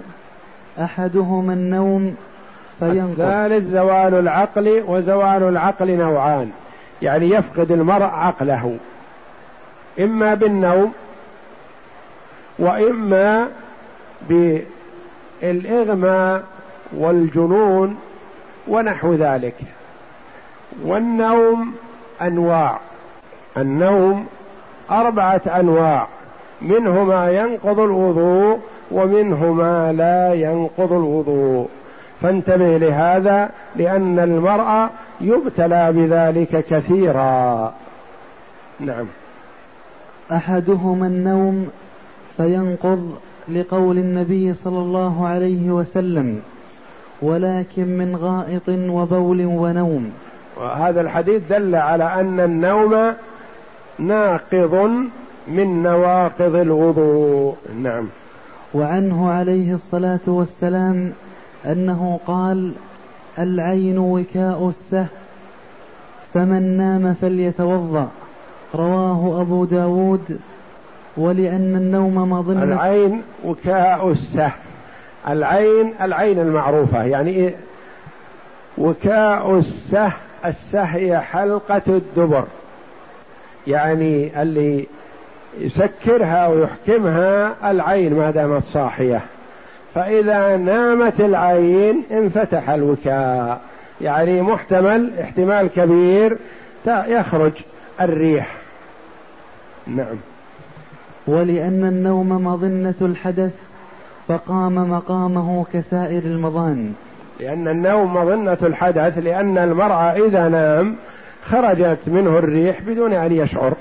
أحدهما 0.78 1.52
النوم 1.52 2.16
الثالث 2.82 3.68
زوال 3.68 4.14
العقل 4.14 4.82
وزوال 4.86 5.42
العقل 5.42 5.96
نوعان. 5.96 6.50
يعني 7.02 7.30
يفقد 7.30 7.72
المرء 7.72 8.02
عقله. 8.02 8.76
إما 10.00 10.34
بالنوم 10.34 10.92
وإما 12.58 13.48
بالإغماء 15.42 16.42
والجنون 16.92 17.96
ونحو 18.68 19.14
ذلك. 19.14 19.54
والنوم 20.84 21.74
أنواع. 22.22 22.78
النوم 23.56 24.26
أربعة 24.90 25.42
أنواع. 25.46 26.06
منه 26.62 27.04
ما 27.04 27.30
ينقض 27.30 27.80
الوضوء 27.80 28.60
ومنه 28.90 29.52
ما 29.52 29.92
لا 29.92 30.34
ينقض 30.34 30.92
الوضوء. 30.92 31.68
فانتبه 32.22 32.78
لهذا 32.78 33.50
لأن 33.76 34.18
المرأة 34.18 34.90
يبتلى 35.20 35.92
بذلك 35.92 36.64
كثيرا. 36.70 37.74
نعم. 38.80 39.06
أحدهما 40.32 41.06
النوم 41.06 41.68
فينقض 42.36 43.16
لقول 43.48 43.98
النبي 43.98 44.54
صلى 44.54 44.78
الله 44.78 45.26
عليه 45.26 45.70
وسلم 45.70 46.40
ولكن 47.22 47.98
من 47.98 48.16
غائط 48.16 48.68
وبول 48.68 49.44
ونوم. 49.44 50.12
وهذا 50.56 51.00
الحديث 51.00 51.42
دل 51.50 51.74
على 51.74 52.04
أن 52.04 52.40
النوم 52.40 53.12
ناقض 53.98 54.90
من 55.48 55.82
نواقض 55.82 56.54
الوضوء. 56.54 57.56
نعم. 57.82 58.08
وعنه 58.74 59.30
عليه 59.30 59.74
الصلاة 59.74 60.20
والسلام 60.26 61.12
أنه 61.66 62.20
قال 62.26 62.72
العين 63.38 63.98
وكاء 63.98 64.68
السه 64.68 65.06
فمن 66.34 66.76
نام 66.76 67.14
فليتوضأ. 67.20 68.08
رواه 68.74 69.40
أبو 69.40 69.64
داود 69.64 70.38
ولأن 71.16 71.76
النوم 71.76 72.14
مظنة. 72.14 72.62
العين 72.62 73.22
وكاء 73.44 74.10
السه. 74.10 74.50
العين 75.28 75.94
العين 76.02 76.38
المعروفة 76.38 77.04
يعني 77.04 77.30
إيه؟ 77.30 77.54
وكاء 78.78 79.58
السه 79.58 80.12
السه 80.44 80.82
هي 80.82 81.20
حلقة 81.20 81.82
الدبر. 81.88 82.44
يعني 83.66 84.42
اللي 84.42 84.86
يسكرها 85.58 86.48
ويحكمها 86.48 87.54
العين 87.70 88.14
ما 88.14 88.30
دامت 88.30 88.62
صاحية. 88.64 89.20
فإذا 89.94 90.56
نامت 90.56 91.20
العين 91.20 92.02
انفتح 92.10 92.70
الوكاء. 92.70 93.60
يعني 94.00 94.42
محتمل 94.42 95.10
احتمال 95.20 95.66
كبير 95.66 96.36
يخرج 96.86 97.52
الريح. 98.00 98.54
نعم. 99.86 100.16
ولأن 101.26 101.84
النوم 101.84 102.28
مظنة 102.28 102.94
الحدث 103.00 103.54
فقام 104.28 104.74
مقامه 104.90 105.64
كسائر 105.72 106.22
المظان. 106.22 106.94
لأن 107.40 107.68
النوم 107.68 108.16
مظنة 108.16 108.58
الحدث 108.62 109.18
لأن 109.18 109.58
المرأة 109.58 110.26
إذا 110.26 110.48
نام 110.48 110.96
خرجت 111.44 111.98
منه 112.06 112.38
الريح 112.38 112.80
بدون 112.80 113.12
أن 113.12 113.32
يشعر. 113.32 113.74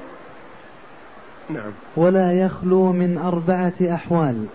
نعم. 1.49 1.71
ولا 1.95 2.31
يخلو 2.33 2.91
من 2.91 3.17
أربعة 3.17 3.93
أحوال. 3.95 4.45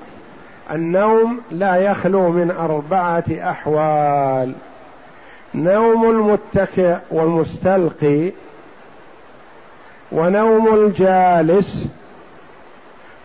النوم 0.70 1.40
لا 1.50 1.76
يخلو 1.76 2.28
من 2.28 2.50
أربعة 2.50 3.24
أحوال. 3.50 4.52
نوم 5.54 6.10
المتكئ 6.10 6.96
والمستلقي 7.10 8.32
ونوم 10.12 10.74
الجالس 10.74 11.86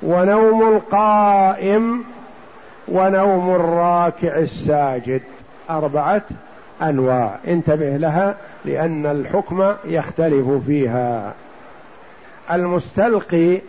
ونوم 0.04 0.76
القائم 0.76 2.04
ونوم 2.88 3.56
الراكع 3.56 4.38
الساجد. 4.38 5.22
أربعة 5.70 6.22
أنواع. 6.82 7.36
انتبه 7.48 7.98
لها 7.98 8.36
لأن 8.66 9.06
الحكم 9.06 9.74
يختلف 9.86 10.48
فيها. 10.68 11.34
المستلقي 12.52 13.60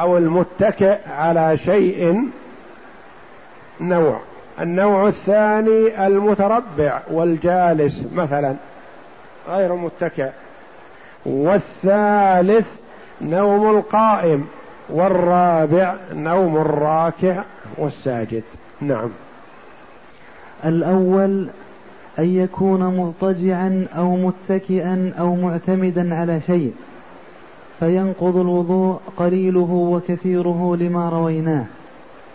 أو 0.00 0.18
المتكئ 0.18 0.98
على 1.18 1.58
شيء 1.64 2.30
نوع. 3.80 4.20
النوع 4.60 5.08
الثاني 5.08 6.06
المتربع 6.06 7.00
والجالس 7.10 8.04
مثلا 8.14 8.54
غير 9.48 9.74
متكئ. 9.74 10.30
والثالث 11.26 12.66
نوم 13.20 13.76
القائم 13.76 14.46
والرابع 14.90 15.94
نوم 16.12 16.56
الراكع 16.56 17.42
والساجد. 17.78 18.42
نعم. 18.80 19.10
الأول 20.64 21.48
أن 22.18 22.36
يكون 22.36 22.96
مضطجعا 22.96 23.86
أو 23.96 24.16
متكئا 24.16 25.12
أو 25.18 25.34
معتمدا 25.34 26.14
على 26.14 26.40
شيء 26.40 26.74
فينقض 27.80 28.36
الوضوء 28.36 29.00
قليله 29.16 29.70
وكثيره 29.70 30.76
لما 30.80 31.08
رويناه. 31.08 31.66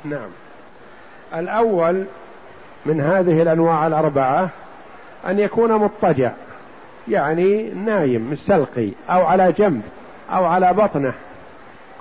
نعم. 0.06 0.30
الأول 1.40 2.06
من 2.86 3.02
هذه 3.02 3.42
الأنواع 3.42 3.88
الأربعة 3.88 4.50
أن 5.28 5.40
يكون 5.40 5.74
مضطجع 5.74 6.32
يعني 7.08 7.70
نايم 7.70 8.32
مستلقي 8.32 8.90
أو 9.10 9.26
على 9.26 9.52
جنب 9.52 9.82
أو 10.32 10.46
على 10.46 10.74
بطنه. 10.74 11.14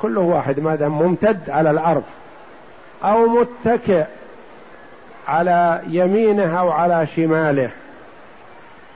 كل 0.03 0.19
واحد 0.19 0.61
ما 0.61 0.75
دام 0.75 0.99
ممتد 0.99 1.51
على 1.51 1.71
الأرض 1.71 2.03
أو 3.05 3.29
متكئ 3.29 4.05
على 5.29 5.83
يمينه 5.89 6.61
أو 6.61 6.71
على 6.71 7.07
شماله 7.07 7.71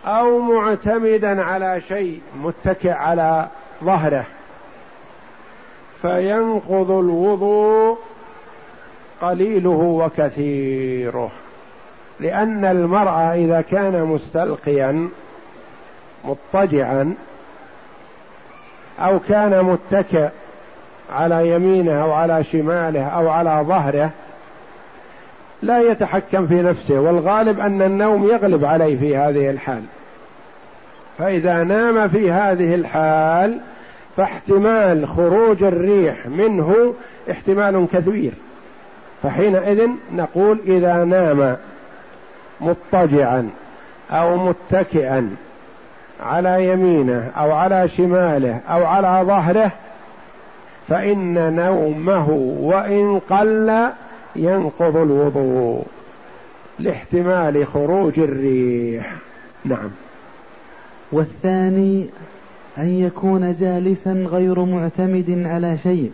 أو 0.07 0.38
معتمدا 0.38 1.42
على 1.42 1.81
شيء 1.88 2.20
متكئ 2.42 2.90
على 2.90 3.46
ظهره. 3.85 4.24
فينقض 6.03 6.90
الوضوء 6.90 7.98
قليله 9.22 9.70
وكثيره. 9.70 11.31
لأن 12.20 12.64
المرأة 12.64 13.35
إذا 13.35 13.61
كان 13.61 14.04
مستلقيا 14.04 15.09
مضطجعا 16.24 17.14
أو 19.00 19.18
كان 19.28 19.64
متكئ 19.64 20.28
على 21.12 21.50
يمينه 21.50 22.02
أو 22.02 22.12
على 22.12 22.44
شماله 22.44 23.04
أو 23.04 23.28
على 23.28 23.64
ظهره 23.68 24.11
لا 25.62 25.81
يتحكم 25.81 26.46
في 26.46 26.62
نفسه 26.62 27.00
والغالب 27.00 27.61
أن 27.61 27.83
النوم 27.83 28.28
يغلب 28.28 28.64
عليه 28.64 28.98
في 28.98 29.16
هذه 29.16 29.50
الحال. 29.50 29.83
فإذا 31.18 31.64
نام 31.64 32.09
في 32.09 32.31
هذه 32.31 32.74
الحال 32.74 33.59
فاحتمال 34.16 35.09
خروج 35.09 35.62
الريح 35.62 36.26
منه 36.26 36.94
احتمال 37.31 37.87
كثير. 37.92 38.33
فحينئذ 39.22 39.88
نقول 40.12 40.59
إذا 40.66 41.04
نام 41.04 41.57
مضطجعا 42.61 43.50
أو 44.11 44.37
متكئا 44.37 45.31
على 46.20 46.68
يمينه 46.68 47.31
أو 47.37 47.52
على 47.52 47.88
شماله 47.88 48.61
أو 48.68 48.87
على 48.87 49.26
ظهره 49.26 49.72
فإن 50.88 51.54
نومه 51.57 52.31
وإن 52.61 53.20
قل 53.31 53.90
ينقض 54.37 54.96
الوضوء 54.96 55.85
لاحتمال 56.78 57.66
خروج 57.66 58.18
الريح. 58.18 59.12
نعم. 59.64 59.90
والثاني 61.12 62.07
أن 62.78 62.88
يكون 62.88 63.52
جالسا 63.52 64.12
غير 64.12 64.64
معتمد 64.64 65.42
على 65.46 65.78
شيء 65.83 66.12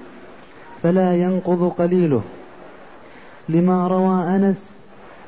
فلا 0.82 1.14
ينقض 1.14 1.74
قليله. 1.78 2.22
لما 3.48 3.88
روى 3.88 4.37
أنس 4.37 4.62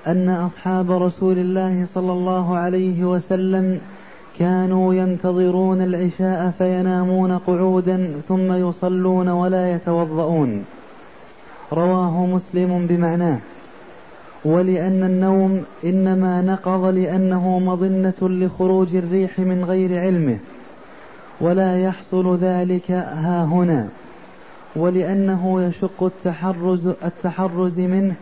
أن 0.06 0.28
أصحاب 0.28 0.90
رسول 0.90 1.38
الله 1.38 1.86
صلى 1.94 2.12
الله 2.12 2.56
عليه 2.56 3.04
وسلم 3.04 3.80
كانوا 4.38 4.94
ينتظرون 4.94 5.82
العشاء 5.82 6.52
فينامون 6.58 7.38
قعودا 7.38 8.10
ثم 8.28 8.52
يصلون 8.52 9.28
ولا 9.28 9.72
يتوضؤون. 9.74 10.64
رواه 11.72 12.26
مسلم 12.26 12.86
بمعناه. 12.86 13.38
ولأن 14.44 15.02
النوم 15.02 15.62
إنما 15.84 16.42
نقض 16.42 16.84
لأنه 16.84 17.58
مظنة 17.58 18.20
لخروج 18.22 18.96
الريح 18.96 19.38
من 19.38 19.64
غير 19.64 20.00
علمه 20.00 20.38
ولا 21.40 21.82
يحصل 21.82 22.36
ذلك 22.36 22.90
ها 22.90 23.44
هنا. 23.44 23.88
ولأنه 24.76 25.62
يشق 25.62 26.02
التحرز 26.02 26.86
التحرز 26.86 27.78
منه 27.78 28.14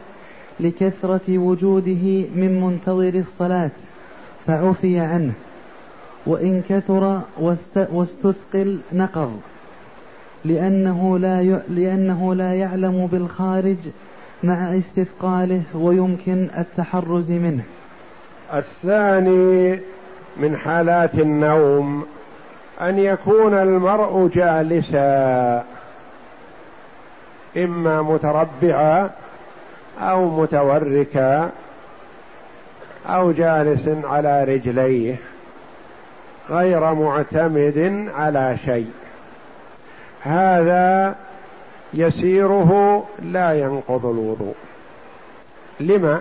لكثرة 0.60 1.38
وجوده 1.38 2.24
من 2.34 2.60
منتظر 2.60 3.14
الصلاة 3.14 3.70
فعفي 4.46 4.98
عنه 4.98 5.32
وإن 6.26 6.62
كثر 6.68 7.20
واستثقل 7.92 8.78
نقض 8.92 9.40
لأنه 10.44 11.18
لا 11.18 11.60
لأنه 11.68 12.34
لا 12.34 12.54
يعلم 12.54 13.08
بالخارج 13.12 13.76
مع 14.44 14.78
استثقاله 14.78 15.62
ويمكن 15.74 16.48
التحرز 16.58 17.30
منه. 17.30 17.62
الثاني 18.54 19.80
من 20.36 20.56
حالات 20.56 21.14
النوم 21.14 22.04
أن 22.80 22.98
يكون 22.98 23.54
المرء 23.54 24.30
جالسا 24.34 25.64
إما 27.56 28.02
متربعا 28.02 29.10
أو 30.00 30.42
متوركا 30.42 31.50
أو 33.06 33.32
جالس 33.32 33.88
على 34.04 34.44
رجليه 34.44 35.16
غير 36.50 36.94
معتمد 36.94 38.08
على 38.16 38.56
شيء. 38.64 38.90
هذا 40.22 41.14
يسيره 41.94 43.04
لا 43.22 43.52
ينقض 43.52 44.06
الوضوء. 44.06 44.54
لما؟ 45.80 46.20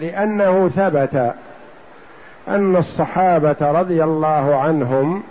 لأنه 0.00 0.68
ثبت 0.68 1.34
أن 2.48 2.76
الصحابة 2.76 3.56
رضي 3.60 4.04
الله 4.04 4.56
عنهم 4.56 5.22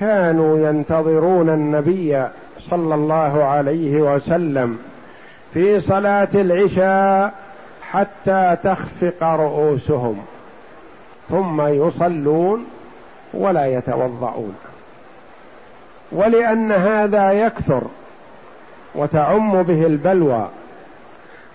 كانوا 0.00 0.68
ينتظرون 0.68 1.48
النبي 1.48 2.26
صلى 2.70 2.94
الله 2.94 3.44
عليه 3.44 4.14
وسلم 4.14 4.78
في 5.54 5.80
صلاة 5.80 6.28
العشاء 6.34 7.34
حتى 7.82 8.56
تخفق 8.62 9.22
رؤوسهم. 9.22 10.18
ثم 11.28 11.66
يصلون 11.66 12.66
ولا 13.34 13.66
يتوضؤون. 13.66 14.54
ولأن 16.12 16.72
هذا 16.72 17.32
يكثر 17.32 17.82
وتعم 18.94 19.62
به 19.62 19.86
البلوى. 19.86 20.48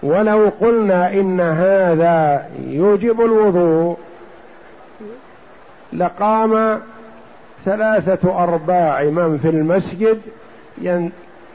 ولو 0.04 0.52
قلنا 0.62 1.14
إن 1.14 1.40
هذا 1.40 2.50
يوجب 2.68 3.22
الوضوء 3.22 3.98
لقام 5.94 6.80
ثلاثة 7.66 8.44
أرباع 8.44 9.04
من 9.04 9.40
في 9.42 9.50
المسجد 9.50 10.22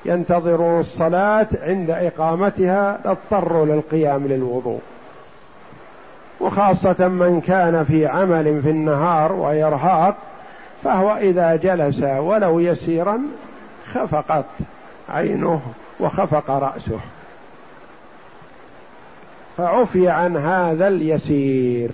ينتظرون 0.05 0.81
الصلاة 0.81 1.47
عند 1.63 1.91
إقامتها 1.91 2.99
اضطروا 3.05 3.67
للقيام 3.67 4.27
للوضوء. 4.27 4.81
وخاصة 6.41 7.09
من 7.09 7.41
كان 7.47 7.85
في 7.85 8.07
عمل 8.07 8.63
في 8.63 8.71
النهار 8.71 9.33
وإرهاق 9.33 10.17
فهو 10.85 11.17
إذا 11.17 11.57
جلس 11.57 12.03
ولو 12.03 12.61
يسيرا 12.61 13.21
خفقت 13.95 14.45
عينه 15.09 15.61
وخفق 16.01 16.51
رأسه. 16.51 17.01
فعفي 19.57 20.09
عن 20.09 20.37
هذا 20.37 20.89
اليسير. 20.89 21.91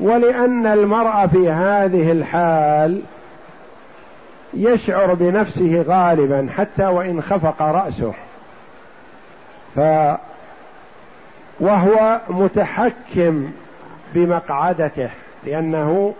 ولأن 0.00 0.66
المرأة 0.66 1.26
في 1.26 1.50
هذه 1.50 2.12
الحال 2.12 3.00
يشعر 4.56 5.14
بنفسه 5.14 5.84
غالبا 5.88 6.48
حتى 6.56 6.86
وإن 6.86 7.22
خفق 7.22 7.62
رأسه. 7.62 8.12
ف 9.76 9.80
وهو 11.60 12.20
متحكم 12.28 13.50
بمقعدته 14.14 15.10
لأنه 15.44 16.14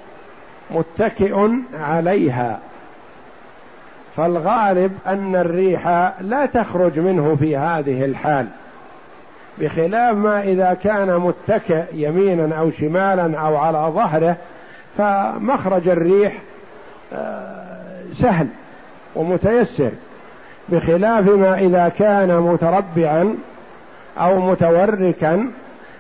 متكئ 0.71 1.49
عليها. 1.81 2.59
فالغالب 4.17 4.99
أن 5.07 5.37
الريح 5.37 6.13
لا 6.21 6.47
تخرج 6.47 6.99
منه 6.99 7.37
في 7.41 7.57
هذه 7.57 8.05
الحال 8.05 8.47
بخلاف 9.59 10.17
ما 10.17 10.43
إذا 10.43 10.77
كان 10.85 11.17
متكئ 11.17 11.85
يمينا 11.93 12.59
أو 12.59 12.71
شمالا 12.71 13.41
أو 13.41 13.57
على 13.57 13.93
ظهره 13.95 14.37
فمخرج 14.99 15.89
الريح 15.89 16.43
آه 17.13 17.66
سهل 18.15 18.47
ومتيسر 19.15 19.91
بخلاف 20.69 21.29
ما 21.29 21.59
إذا 21.59 21.89
كان 21.99 22.37
متربعا 22.37 23.37
أو 24.19 24.41
متوركا 24.41 25.51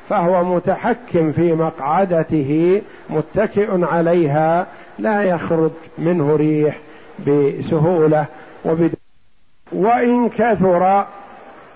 فهو 0.09 0.45
متحكم 0.45 1.33
في 1.33 1.53
مقعدته 1.53 2.83
متكئ 3.11 3.85
عليها 3.85 4.66
لا 4.99 5.23
يخرج 5.23 5.71
منه 5.99 6.37
ريح 6.37 6.79
بسهولة 7.27 8.27
وبدون 8.64 8.90
وإن 9.73 10.29
كثر 10.29 11.07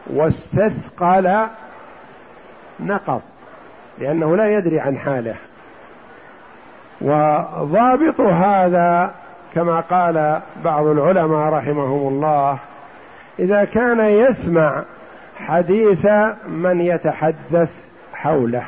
واستثقل 0.07 1.47
نقض 2.81 3.21
لأنه 3.99 4.37
لا 4.37 4.59
يدري 4.59 4.81
عن 4.81 4.99
حاله. 4.99 5.35
وضابط 7.01 8.21
هذا 8.21 9.15
كما 9.55 9.81
قال 9.81 10.41
بعض 10.65 10.87
العلماء 10.87 11.53
رحمهم 11.53 12.09
الله 12.09 12.59
إذا 13.39 13.65
كان 13.65 14.01
يسمع 14.01 14.83
حديث 15.37 16.07
من 16.47 16.81
يتحدث 16.81 17.71
حوله 18.15 18.65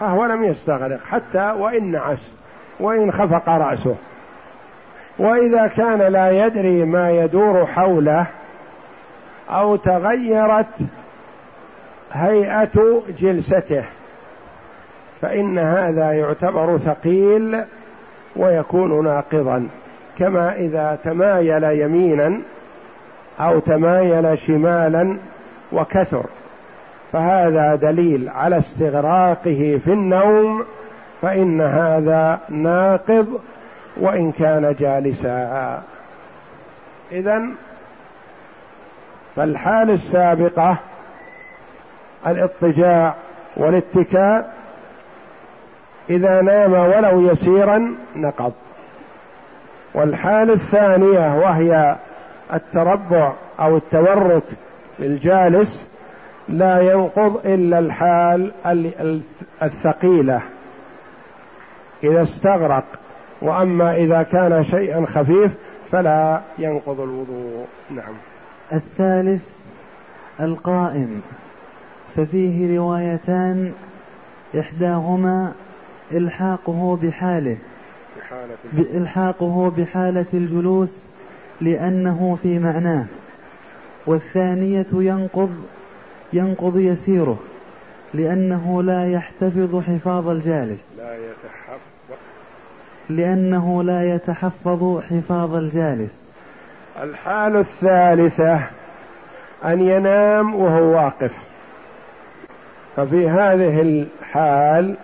فهو 0.00 0.26
لم 0.26 0.44
يستغرق 0.44 1.00
حتى 1.04 1.50
وإن 1.58 1.90
نعس 1.90 2.32
وإن 2.80 3.12
خفق 3.12 3.48
رأسه. 3.48 3.94
وإذا 5.18 5.66
كان 5.66 5.98
لا 5.98 6.46
يدري 6.46 6.84
ما 6.84 7.10
يدور 7.10 7.66
حوله 7.66 8.26
أو 9.50 9.76
تغيرت 9.76 10.76
هيئة 12.12 13.02
جلسته 13.20 13.84
فإن 15.20 15.58
هذا 15.58 16.12
يعتبر 16.12 16.78
ثقيل 16.78 17.64
ويكون 18.36 19.04
ناقضا. 19.04 19.68
كما 20.18 20.54
إذا 20.56 20.98
تمايل 21.04 21.64
يمينا 21.64 22.40
أو 23.40 23.58
تمايل 23.58 24.38
شمالا 24.38 25.16
وكثر. 25.72 26.24
فهذا 27.12 27.74
دليل 27.74 28.28
على 28.28 28.58
استغراقه 28.58 29.80
في 29.84 29.92
النوم 29.92 30.64
فإن 31.22 31.60
هذا 31.60 32.40
ناقض 32.48 33.40
وإن 33.96 34.32
كان 34.32 34.76
جالسا. 34.80 35.82
إذا 37.12 37.42
فالحال 39.36 39.90
السابقة 39.90 40.76
الاضطجاع 42.26 43.14
والاتكاء 43.56 44.52
إذا 46.12 46.42
نام 46.42 46.72
ولو 46.72 47.30
يسيرا 47.30 47.94
نقض. 48.16 48.52
والحال 49.94 50.50
الثانية 50.50 51.38
وهي 51.38 51.96
التربع 52.52 53.32
أو 53.60 53.76
التورك 53.76 54.42
للجالس 54.98 55.86
لا 56.48 56.92
ينقض 56.92 57.40
إلا 57.44 57.78
الحال 57.78 58.50
الثقيلة. 59.62 60.40
إذا 62.04 62.22
استغرق 62.22 62.84
وأما 63.42 63.96
إذا 63.96 64.22
كان 64.22 64.64
شيئا 64.64 65.06
خفيف 65.06 65.52
فلا 65.92 66.40
ينقض 66.58 67.00
الوضوء. 67.00 67.66
نعم. 67.90 68.14
الثالث 68.72 69.42
القائم 70.40 71.22
ففيه 72.16 72.78
روايتان 72.78 73.72
إحداهما 74.58 75.52
إلحاقه 76.14 76.98
بحاله. 77.02 77.56
بحالة 78.18 78.98
إلحاقه 78.98 79.72
بحالة 79.78 80.26
الجلوس 80.34 80.96
لأنه 81.60 82.38
في 82.42 82.58
معناه. 82.58 83.04
والثانية 84.06 84.86
ينقض 84.92 85.64
ينقض 86.32 86.78
يسيره 86.78 87.38
لأنه 88.14 88.82
لا 88.82 89.12
يحتفظ 89.12 89.82
حفاظ 89.82 90.28
الجالس. 90.28 90.88
لا 90.98 91.14
يتحفظ. 91.14 92.16
لأنه 93.08 93.82
لا 93.82 94.14
يتحفظ 94.14 95.00
حفاظ 95.00 95.54
الجالس. 95.54 96.12
الحال 97.02 97.56
الثالثة 97.56 98.60
أن 99.64 99.80
ينام 99.80 100.54
وهو 100.54 100.82
واقف. 100.82 101.34
ففي 102.96 103.28
هذه 103.28 103.80
الحال 103.82 104.96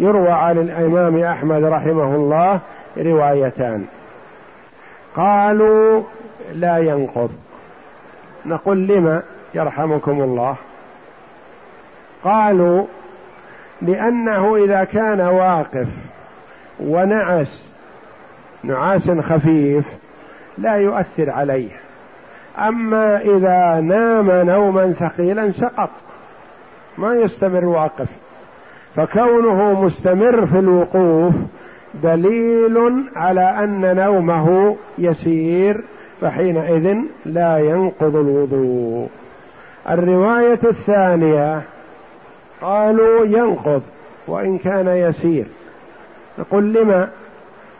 يروى 0.00 0.30
عن 0.30 0.58
الإمام 0.58 1.22
أحمد 1.22 1.64
رحمه 1.64 2.14
الله 2.16 2.60
روايتان. 2.98 3.84
قالوا 5.16 6.02
لا 6.54 6.78
ينقض. 6.78 7.30
نقول 8.46 8.86
لما 8.86 9.22
يرحمكم 9.54 10.20
الله؟ 10.20 10.56
قالوا 12.24 12.84
لأنه 13.82 14.56
إذا 14.56 14.84
كان 14.84 15.20
واقف 15.20 15.88
ونعس 16.80 17.64
نعاس 18.62 19.10
خفيف 19.10 19.84
لا 20.58 20.74
يؤثر 20.74 21.30
عليه. 21.30 21.70
أما 22.58 23.20
إذا 23.20 23.80
نام 23.80 24.30
نوما 24.30 24.92
ثقيلا 24.92 25.50
سقط 25.50 25.90
ما 26.98 27.14
يستمر 27.14 27.64
واقف. 27.64 28.08
فكونه 28.96 29.80
مستمر 29.80 30.46
في 30.46 30.58
الوقوف 30.58 31.34
دليل 32.02 33.04
على 33.16 33.64
أن 33.64 33.96
نومه 33.96 34.76
يسير 34.98 35.80
فحينئذ 36.20 36.96
لا 37.26 37.58
ينقض 37.58 38.16
الوضوء. 38.16 39.08
الرواية 39.90 40.58
الثانية 40.64 41.62
قالوا 42.60 43.26
ينقض 43.26 43.82
وإن 44.26 44.58
كان 44.58 44.88
يسير. 44.88 45.46
نقول 46.38 46.72
لما؟ 46.72 47.08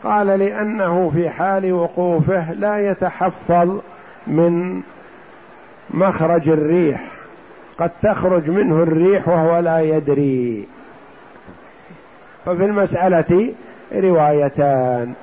قال 0.03 0.27
لأنه 0.27 1.11
في 1.13 1.29
حال 1.29 1.73
وقوفه 1.73 2.53
لا 2.53 2.91
يتحفظ 2.91 3.79
من 4.27 4.81
مخرج 5.89 6.49
الريح. 6.49 7.11
قد 7.77 7.91
تخرج 8.01 8.49
منه 8.49 8.83
الريح 8.83 9.27
وهو 9.27 9.59
لا 9.59 9.79
يدري. 9.79 10.67
ففي 12.45 12.65
المسألة 12.65 13.53
روايتان. 13.93 15.13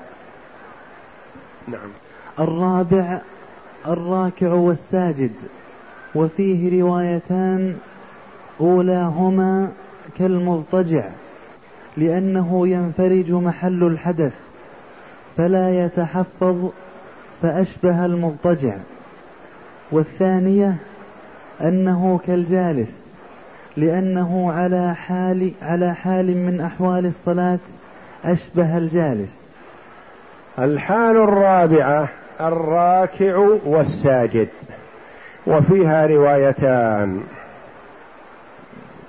نعم. 1.68 1.90
الرابع 2.38 3.20
الراكع 3.86 4.52
والساجد. 4.52 5.32
وفيه 6.14 6.82
روايتان 6.82 7.76
أولاهما 8.60 9.72
كالمضطجع 10.18 11.04
لأنه 11.96 12.68
ينفرج 12.68 13.30
محل 13.32 13.84
الحدث 13.84 14.34
فلا 15.36 15.84
يتحفظ 15.84 16.70
فأشبه 17.42 18.04
المضطجع. 18.04 18.76
والثانية 19.90 20.76
أنه 21.60 22.20
كالجالس. 22.26 23.01
لأنه 23.76 24.52
على 24.52 24.94
حال 24.94 25.52
على 25.62 25.94
حال 25.94 26.36
من 26.36 26.60
أحوال 26.60 27.06
الصلاة 27.06 27.58
أشبه 28.24 28.78
الجالس. 28.78 29.42
الحال 30.58 31.16
الرابعة 31.16 32.08
الراكع 32.40 33.36
والساجد 33.64 34.48
وفيها 35.46 36.06
روايتان. 36.06 37.22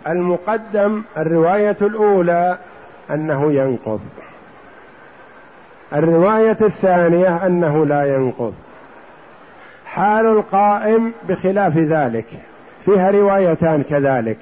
المقدم 0.07 1.01
الرواية 1.17 1.77
الأولى 1.81 2.57
أنه 3.11 3.51
ينقض. 3.51 4.01
الرواية 5.93 6.57
الثانية 6.61 7.45
أنه 7.45 7.85
لا 7.85 8.15
ينقض. 8.15 8.53
حال 9.85 10.25
القائم 10.25 11.11
بخلاف 11.29 11.77
ذلك. 11.77 12.25
فيها 12.85 13.11
روايتان 13.11 13.83
كذلك. 13.89 14.37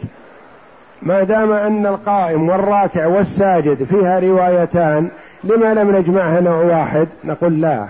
ما 1.01 1.23
دام 1.23 1.51
أن 1.51 1.85
القائم 1.85 2.49
والراكع 2.49 3.07
والساجد 3.07 3.83
فيها 3.83 4.19
روايتان 4.19 5.09
لما 5.43 5.73
لم 5.73 5.95
نجمعها 5.95 6.41
نوع 6.41 6.63
واحد؟ 6.63 7.07
نقول 7.23 7.61
لا. 7.61 7.85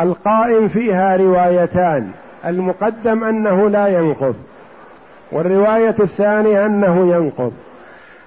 القائم 0.00 0.68
فيها 0.68 1.16
روايتان. 1.16 2.10
المقدم 2.46 3.24
أنه 3.24 3.68
لا 3.68 3.86
ينقض. 3.86 4.34
والرواية 5.32 5.94
الثانية 6.00 6.66
أنه 6.66 7.16
ينقض. 7.16 7.52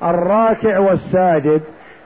الراكع 0.03 0.79
والساجد 0.79 1.61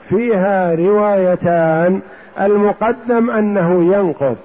فيها 0.10 0.76
روايتان. 0.76 2.00
المقدم 2.42 3.30
أنه 3.30 3.94
ينقض. 3.96 4.38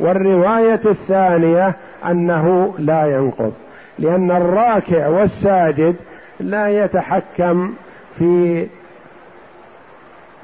والرواية 0.00 0.80
الثانية 0.86 1.76
أنه 2.06 2.74
لا 2.78 3.16
ينقض 3.16 3.52
لأن 3.98 4.30
الراكع 4.30 5.08
والساجد 5.08 5.96
لا 6.40 6.84
يتحكم 6.84 7.74
في 8.18 8.66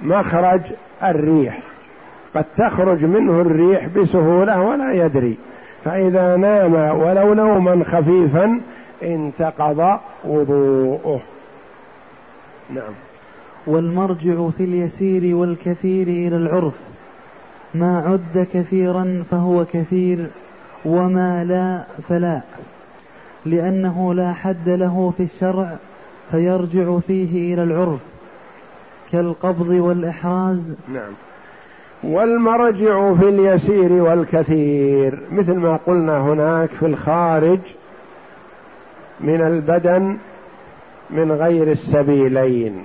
مخرج 0.03 0.61
الريح 1.03 1.59
قد 2.35 2.45
تخرج 2.57 3.05
منه 3.05 3.41
الريح 3.41 3.87
بسهولة 3.87 4.63
ولا 4.63 4.93
يدري 4.93 5.37
فإذا 5.85 6.37
نام 6.37 6.75
ولو 6.75 7.35
نوما 7.35 7.85
خفيفا 7.85 8.61
انتقض 9.03 9.99
وضوءه. 10.25 11.21
نعم. 12.71 12.93
والمرجع 13.67 14.49
في 14.49 14.65
اليسير 14.65 15.37
والكثير 15.37 16.09
إلى 16.09 16.37
العرف. 16.37 16.90
ما 17.75 17.99
عد 17.99 18.47
كثيرا 18.53 19.25
فهو 19.31 19.65
كثير 19.65 20.27
وما 20.85 21.45
لا 21.45 21.85
فلا 22.09 22.41
لأنه 23.47 24.15
لا 24.15 24.33
حد 24.33 24.69
له 24.69 25.13
في 25.17 25.23
الشرع 25.23 25.77
فيرجع 26.31 26.99
فيه 26.99 27.55
إلى 27.55 27.63
العرف 27.63 28.01
كالقبض 29.13 29.69
والإحراز. 29.69 30.75
نعم. 30.89 31.13
والمرجع 32.03 33.15
في 33.15 33.29
اليسير 33.29 33.93
والكثير 33.93 35.19
مثل 35.33 35.55
ما 35.55 35.77
قلنا 35.87 36.19
هناك 36.19 36.69
في 36.69 36.87
الخارج 36.87 37.59
من 39.21 39.41
البدن 39.41 40.17
من 41.11 41.33
غير 41.33 41.73
السبيلين. 41.73 42.85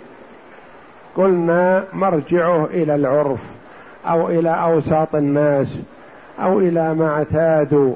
قلنا 1.15 1.83
مرجعه 1.93 2.65
إلى 2.65 2.95
العرف. 2.95 3.39
أو 4.05 4.29
إلى 4.29 4.49
أوساط 4.49 5.15
الناس 5.15 5.81
أو 6.39 6.59
إلى 6.59 6.93
ما 6.93 7.09
اعتادوا. 7.09 7.93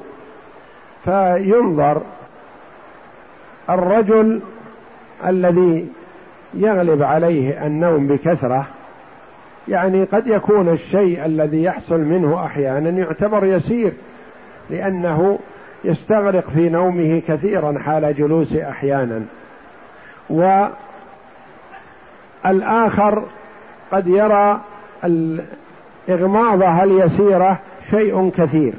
فينظر 1.04 2.02
الرجل 3.70 4.40
الذي 5.26 5.88
يغلب 6.54 7.02
عليه 7.02 7.66
النوم 7.66 8.06
بكثرة 8.06 8.66
يعني 9.68 10.04
قد 10.04 10.26
يكون 10.26 10.68
الشيء 10.68 11.24
الذي 11.24 11.62
يحصل 11.62 12.00
منه 12.00 12.44
أحيانا 12.44 12.90
يعتبر 12.90 13.44
يسير 13.44 13.92
لأنه 14.70 15.38
يستغرق 15.84 16.50
في 16.50 16.68
نومه 16.68 17.22
كثيرا 17.28 17.78
حال 17.78 18.14
جلوس 18.14 18.56
أحيانا. 18.56 19.22
والآخر 22.44 23.22
قد 23.92 24.06
يرى 24.06 24.60
الإغماضة 26.10 26.82
اليسيرة 26.82 27.58
شيء 27.90 28.30
كثير. 28.36 28.74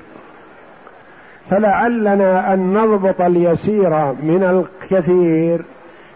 فلعلنا 1.49 2.53
أن 2.53 2.73
نضبط 2.73 3.21
اليسير 3.21 3.89
من 4.03 4.65
الكثير 4.83 5.61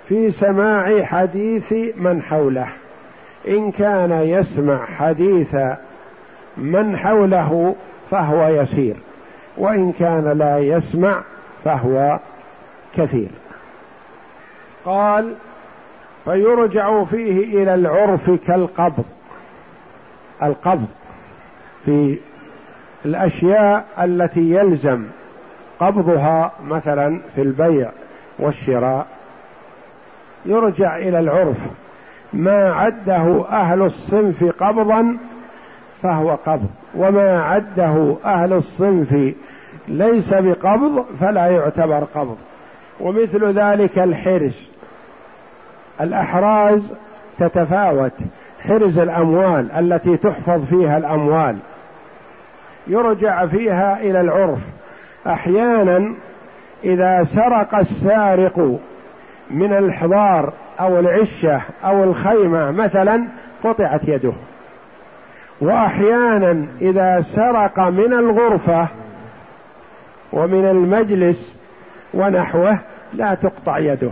في 0.07 0.31
سماع 0.31 1.03
حديث 1.03 1.73
من 1.97 2.21
حوله. 2.21 2.67
إن 3.47 3.71
كان 3.71 4.11
يسمع 4.11 4.85
حديث 4.85 5.55
من 6.57 6.97
حوله 6.97 7.75
فهو 8.11 8.47
يسير 8.47 8.95
وإن 9.57 9.91
كان 9.91 10.37
لا 10.37 10.59
يسمع 10.59 11.21
فهو 11.63 12.19
كثير. 12.97 13.29
قال 14.85 15.33
فيرجع 16.25 17.03
فيه 17.03 17.63
إلى 17.63 17.75
العرف 17.75 18.31
كالقبض. 18.47 19.05
القبض. 20.43 20.87
في 21.85 22.17
الأشياء 23.05 23.85
التي 23.99 24.51
يلزم 24.51 25.03
قبضها 25.79 26.51
مثلا 26.67 27.19
في 27.35 27.41
البيع 27.41 27.89
والشراء. 28.39 29.07
يرجع 30.45 30.97
إلى 30.97 31.19
العرف. 31.19 31.57
ما 32.33 32.73
عده 32.73 33.45
أهل 33.49 33.81
الصنف 33.81 34.43
قبضا 34.43 35.17
فهو 36.01 36.37
قبض. 36.45 36.69
وما 36.95 37.43
عده 37.43 38.15
أهل 38.25 38.53
الصنف 38.53 39.33
ليس 39.87 40.33
بقبض 40.33 41.05
فلا 41.19 41.47
يعتبر 41.47 42.03
قبض. 42.15 42.37
ومثل 42.99 43.51
ذلك 43.59 43.99
الحرز. 43.99 44.55
الأحراز 46.01 46.81
تتفاوت. 47.37 48.11
حرز 48.59 48.99
الأموال 48.99 49.71
التي 49.71 50.17
تحفظ 50.17 50.65
فيها 50.65 50.97
الأموال. 50.97 51.55
يرجع 52.87 53.45
فيها 53.45 53.99
إلى 53.99 54.21
العرف. 54.21 54.59
أحيانا 55.27 56.13
إذا 56.83 57.23
سرق 57.23 57.75
السارق 57.75 58.79
من 59.51 59.73
الحضار 59.73 60.53
أو 60.79 60.99
العشة 60.99 61.61
أو 61.85 62.03
الخيمة 62.03 62.71
مثلا 62.71 63.23
قطعت 63.63 64.01
يده. 64.07 64.33
وأحيانا 65.61 66.65
إذا 66.81 67.21
سرق 67.21 67.79
من 67.79 68.13
الغرفة 68.13 68.87
ومن 70.33 70.65
المجلس 70.65 71.55
ونحوه 72.13 72.77
لا 73.13 73.33
تقطع 73.33 73.77
يده. 73.77 74.11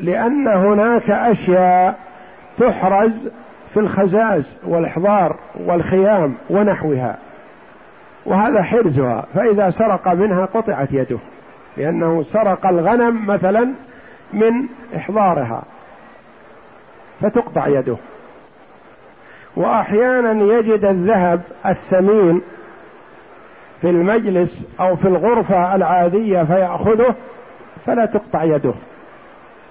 لأن 0.00 0.48
هناك 0.48 1.10
أشياء 1.10 1.98
تحرز 2.58 3.28
في 3.74 3.80
الخزاز 3.80 4.52
والإحضار 4.64 5.36
والخيام 5.66 6.34
ونحوها. 6.50 7.16
وهذا 8.26 8.62
حرزها 8.62 9.24
فإذا 9.34 9.70
سرق 9.70 10.08
منها 10.08 10.44
قطعت 10.44 10.92
يده 10.92 11.18
لأنه 11.76 12.22
سرق 12.22 12.66
الغنم 12.66 13.26
مثلا 13.26 13.70
من 14.32 14.52
إحضارها 14.96 15.62
فتقطع 17.20 17.66
يده. 17.66 17.96
وأحيانا 19.56 20.44
يجد 20.44 20.84
الذهب 20.84 21.40
الثمين 21.66 22.40
في 23.80 23.90
المجلس 23.90 24.66
أو 24.80 24.96
في 24.96 25.08
الغرفة 25.08 25.74
العادية 25.74 26.42
فيأخذه 26.42 27.14
فلا 27.86 28.06
تقطع 28.06 28.44
يده 28.44 28.74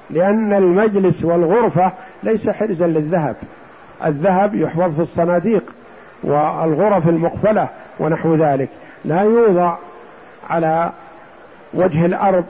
لأن 0.09 0.53
المجلس 0.53 1.23
والغرفة 1.23 1.91
ليس 2.23 2.49
حرزا 2.49 2.87
للذهب. 2.87 3.35
الذهب 4.05 4.55
يحفظ 4.55 4.95
في 4.95 5.01
الصناديق 5.01 5.63
والغرف 6.23 7.09
المقفلة 7.09 7.67
ونحو 7.99 8.35
ذلك. 8.35 8.69
لا 9.05 9.21
يوضع 9.21 9.75
على 10.49 10.91
وجه 11.73 12.05
الأرض 12.05 12.45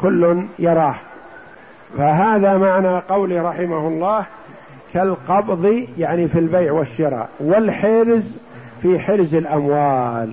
كل 0.00 0.42
يراه. 0.58 0.94
فهذا 1.98 2.56
معنى 2.56 2.98
قول 2.98 3.44
رحمه 3.44 3.88
الله 3.88 4.24
كالقبض 4.94 5.86
يعني 5.98 6.28
في 6.28 6.38
البيع 6.38 6.72
والشراء 6.72 7.28
والحرز 7.40 8.32
في 8.82 9.00
حرز 9.00 9.34
الأموال. 9.34 10.32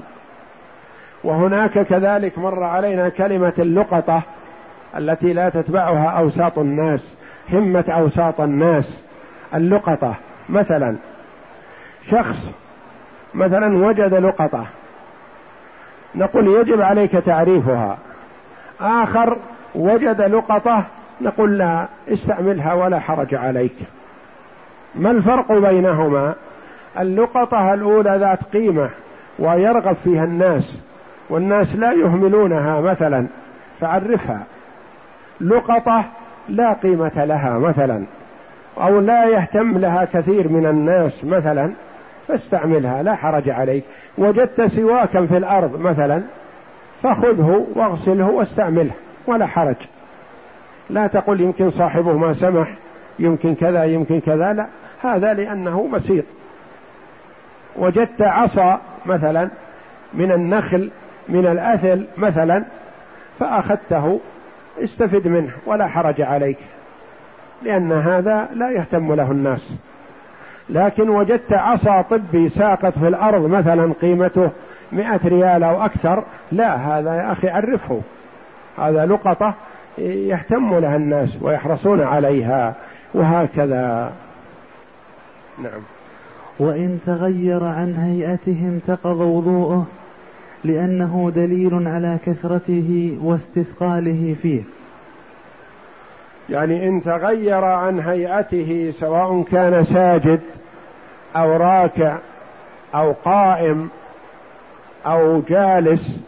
وهناك 1.24 1.80
كذلك 1.80 2.38
مر 2.38 2.64
علينا 2.64 3.10
كلمة 3.10 3.54
اللقطة 3.60 4.22
التي 4.98 5.34
لا 5.34 5.50
تتبعها 5.50 6.10
أوساط 6.10 6.60
الناس 6.60 7.14
همة 7.54 7.86
أوساط 7.90 8.42
الناس 8.42 8.94
اللقطة. 9.54 10.16
مثلا 10.50 10.96
شخص 12.10 12.52
مثلا 13.34 13.88
وجد 13.88 14.14
لقطة 14.14 14.66
نقول 16.16 16.48
يجب 16.48 16.82
عليك 16.82 17.12
تعريفها. 17.12 17.98
آخر 18.82 19.38
وجد 19.76 20.22
لقطة 20.22 20.86
نقول 21.22 21.58
لا 21.58 21.86
استعملها 22.10 22.74
ولا 22.74 23.00
حرج 23.00 23.36
عليك. 23.36 23.76
ما 24.96 25.12
الفرق 25.12 25.52
بينهما؟ 25.52 26.34
اللقطة 27.00 27.74
الأولى 27.74 28.18
ذات 28.20 28.40
قيمة 28.54 28.90
ويرغب 29.40 29.96
فيها 30.04 30.24
الناس 30.24 30.76
والناس 31.30 31.76
لا 31.76 31.92
يهملونها 31.92 32.82
مثلا 32.82 33.26
فعرفها. 33.82 34.44
لقطة 35.42 36.06
لا 36.50 36.74
قيمة 36.74 37.26
لها 37.26 37.60
مثلا. 37.60 38.04
أو 38.80 39.00
لا 39.00 39.26
يهتم 39.26 39.78
لها 39.78 40.06
كثير 40.14 40.48
من 40.48 40.66
الناس 40.66 41.24
مثلا 41.24 41.72
فاستعملها 42.28 43.04
لا 43.04 43.16
حرج 43.16 43.50
عليك. 43.50 43.84
وجدت 44.18 44.62
سواكا 44.62 45.26
في 45.26 45.38
الأرض 45.38 45.80
مثلا 45.80 46.22
فخذه 47.04 47.66
واغسله 47.76 48.30
واستعمله 48.30 48.92
ولا 49.28 49.46
حرج. 49.46 49.76
لا 50.90 51.08
تقل 51.08 51.42
يمكن 51.42 51.72
صاحبه 51.72 52.14
ما 52.14 52.34
سمح 52.34 52.68
يمكن 53.20 53.56
كذا 53.56 53.84
يمكن 53.84 54.20
كذا 54.20 54.54
لا. 54.54 54.68
هذا 55.02 55.34
لأنه 55.34 55.90
بسيط. 55.94 56.26
وجدت 57.76 58.22
عصا 58.22 58.82
مثلا 59.06 59.50
من 60.14 60.32
النخل 60.32 60.90
من 61.30 61.46
الأثل 61.46 62.06
مثلا 62.18 62.64
فأخذته 63.40 64.20
استفد 64.84 65.28
منه 65.28 65.52
ولا 65.66 65.88
حرج 65.88 66.22
عليك. 66.22 66.58
لأن 67.64 67.92
هذا 67.92 68.50
لا 68.56 68.72
يهتم 68.72 69.14
له 69.14 69.32
الناس. 69.32 69.74
لكن 70.70 71.10
وجدت 71.10 71.54
عصا 71.54 72.02
طبي 72.02 72.50
ساقط 72.50 73.00
في 73.00 73.08
الأرض 73.08 73.46
مثلا 73.50 73.94
قيمته 74.02 74.50
مئة 74.92 75.20
ريال 75.26 75.64
أو 75.64 75.86
أكثر. 75.86 76.24
لا 76.52 76.76
هذا 76.76 77.16
يا 77.16 77.32
أخي 77.32 77.50
عرفه. 77.50 78.02
هذا 78.78 79.06
لقطة 79.06 79.54
يهتم 79.98 80.80
لها 80.80 80.96
الناس 80.96 81.38
ويحرصون 81.42 82.02
عليها 82.02 82.74
وهكذا. 83.14 84.14
نعم. 85.64 85.82
وإن 86.60 87.00
تغير 87.06 87.64
عن 87.64 87.96
هيئته 87.96 88.58
انتقض 88.68 89.20
وضوءه 89.20 89.88
لأنه 90.64 91.32
دليل 91.36 91.88
على 91.88 92.18
كثرته 92.26 93.18
واستثقاله 93.24 94.36
فيه. 94.42 94.62
يعني 96.50 96.88
إن 96.88 97.02
تغير 97.04 97.64
عن 97.64 98.00
هيئته 98.00 98.94
سواء 99.00 99.44
كان 99.52 99.84
ساجد 99.84 100.40
أو 101.36 101.58
راكع 101.58 102.16
أو 102.96 103.16
قائم 103.26 103.90
أو 105.06 105.42
جالس 105.42 106.20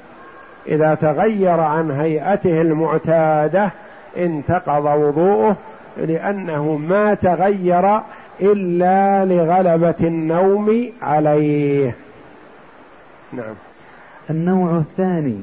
إذا 0.68 0.96
تغير 0.96 1.60
عن 1.60 1.92
هيئته 1.92 2.62
المعتادة 2.62 3.70
انتقض 4.18 4.86
وضوءه 4.86 5.56
لأنه 5.98 6.78
ما 6.78 7.14
تغير 7.14 8.00
إلا 8.42 9.26
لغلبة 9.26 9.96
النوم 10.02 10.92
عليه. 11.02 11.96
نعم. 13.34 13.54
النوع 14.30 14.78
الثاني. 14.78 15.42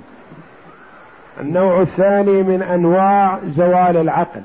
النوع 1.40 1.80
الثاني 1.80 2.42
من 2.42 2.62
أنواع 2.62 3.38
زوال 3.46 3.96
العقل. 3.96 4.42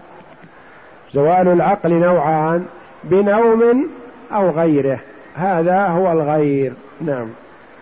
زوال 1.14 1.48
العقل 1.48 1.94
نوعان 1.94 2.66
بنوم 3.04 3.88
أو 4.32 4.50
غيره. 4.50 5.00
هذا 5.36 5.88
هو 5.88 6.12
الغير. 6.12 6.74
نعم. 7.02 7.28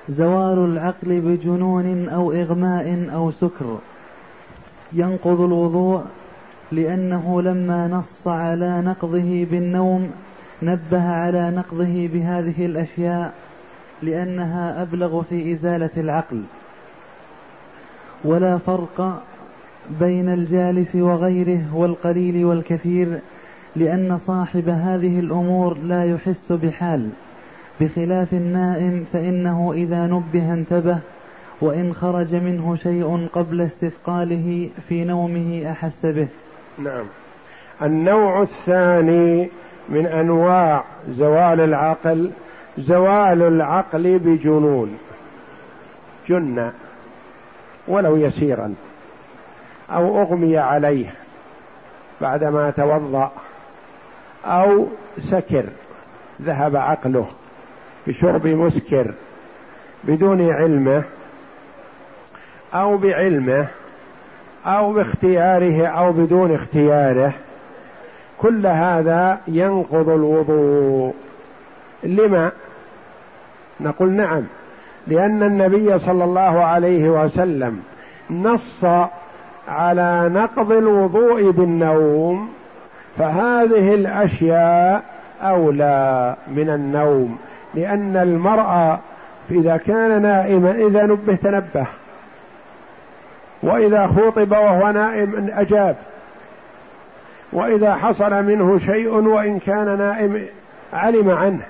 زوال 0.10 0.58
العقل 0.58 1.20
بجنون 1.20 2.10
أو 2.10 2.32
إغماء 2.32 3.10
أو 3.14 3.32
سكر. 3.32 3.78
ينقض 4.94 5.42
الوضوء 5.42 6.04
لأنه 6.72 7.42
لما 7.42 7.88
نص 7.88 8.28
على 8.28 8.82
نقضه 8.82 9.48
بالنوم 9.52 10.12
نبه 10.62 11.10
على 11.10 11.52
نقضه 11.52 12.10
بهذه 12.14 12.66
الأشياء 12.66 13.34
لأنها 14.02 14.82
أبلغ 14.82 15.22
في 15.22 15.54
إزالة 15.54 15.90
العقل. 15.98 16.42
ولا 18.24 18.58
فرق 18.58 19.22
بين 19.90 20.30
الجالس 20.30 20.96
وغيره 20.96 21.76
والقليل 21.76 22.46
والكثير 22.46 23.20
لأن 23.76 24.18
صاحب 24.18 24.70
هذه 24.70 25.20
الأمور 25.20 25.78
لا 25.78 26.06
يحس 26.06 26.52
بحال 26.52 27.10
بخلاف 27.82 28.34
النائم 28.34 29.06
فإنه 29.14 29.74
إذا 29.76 30.08
نبه 30.08 30.54
انتبه 30.54 31.00
وإن 31.62 31.94
خرج 31.94 32.36
منه 32.36 32.76
شيء 32.76 33.28
قبل 33.34 33.62
استثقاله 33.62 34.70
في 34.90 35.04
نومه 35.04 35.72
أحس 35.72 36.06
به. 36.06 36.28
نعم. 36.80 37.06
النوع 37.82 38.42
الثاني 38.42 39.50
من 39.90 40.06
أنواع 40.06 40.84
زوال 41.10 41.62
العقل 41.62 42.32
زوال 42.78 43.42
العقل 43.42 44.20
بجنون 44.20 44.98
جن 46.30 46.72
ولو 47.88 48.16
يسيرا. 48.16 48.74
أو 49.92 50.22
أغمي 50.22 50.58
عليه 50.58 51.14
بعدما 52.22 52.72
توضأ 52.72 53.32
أو 54.46 54.88
سكر 55.20 55.66
ذهب 56.42 56.76
عقله 56.76 57.28
بشرب 58.08 58.48
مسكر 58.48 59.12
بدون 60.04 60.52
علمه 60.52 61.04
أو 62.74 62.98
بعلمه 62.98 63.68
أو 64.66 64.94
باختياره 64.94 65.88
أو 65.88 66.12
بدون 66.12 66.56
اختياره 66.56 67.34
كل 68.38 68.68
هذا 68.68 69.40
ينقض 69.48 70.10
الوضوء 70.10 71.14
لما؟ 72.04 72.52
نقول 73.80 74.12
نعم 74.12 74.44
لأن 75.08 75.44
النبي 75.44 76.00
صلى 76.00 76.24
الله 76.24 76.64
عليه 76.64 77.10
وسلم 77.10 77.84
نص 78.30 78.86
على 79.68 80.30
نقض 80.34 80.72
الوضوء 80.72 81.52
بالنوم 81.52 82.50
فهذه 83.18 83.94
الأشياء 83.94 85.04
أولى 85.42 86.36
من 86.48 86.70
النوم 86.70 87.38
لأن 87.74 88.18
المرأة 88.18 89.00
إذا 89.52 89.78
كان 89.78 90.22
نائما 90.22 90.72
إذا 90.72 91.06
نبه 91.06 91.36
تنبه 91.36 91.88
وإذا 93.64 94.08
خوطب 94.08 94.52
وهو 94.52 94.92
نائم 94.92 95.52
أجاب 95.56 95.96
وإذا 97.54 97.96
حصل 97.96 98.44
منه 98.44 98.80
شيء 98.80 99.10
وإن 99.10 99.60
كان 99.60 99.98
نائم 99.98 100.46
علم 100.94 101.30
عنه 101.30 101.62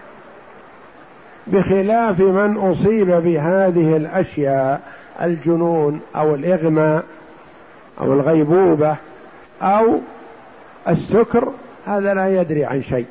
بخلاف 1.47 2.19
من 2.19 2.57
أصيب 2.57 3.07
بهذه 3.07 3.97
الأشياء 3.97 4.81
الجنون 5.21 6.01
أو 6.15 6.35
الإغماء. 6.35 7.03
أو 8.01 8.13
الغيبوبة 8.13 8.95
أو 9.61 9.99
السكر 10.87 11.51
هذا 11.85 12.13
لا 12.13 12.41
يدري 12.41 12.65
عن 12.65 12.81
شيء. 12.81 13.05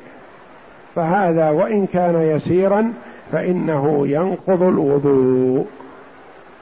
فهذا 0.95 1.49
وإن 1.49 1.85
كان 1.85 2.15
يسيرا 2.15 2.93
فإنه 3.31 4.07
ينقض 4.07 4.63
الوضوء. 4.63 5.67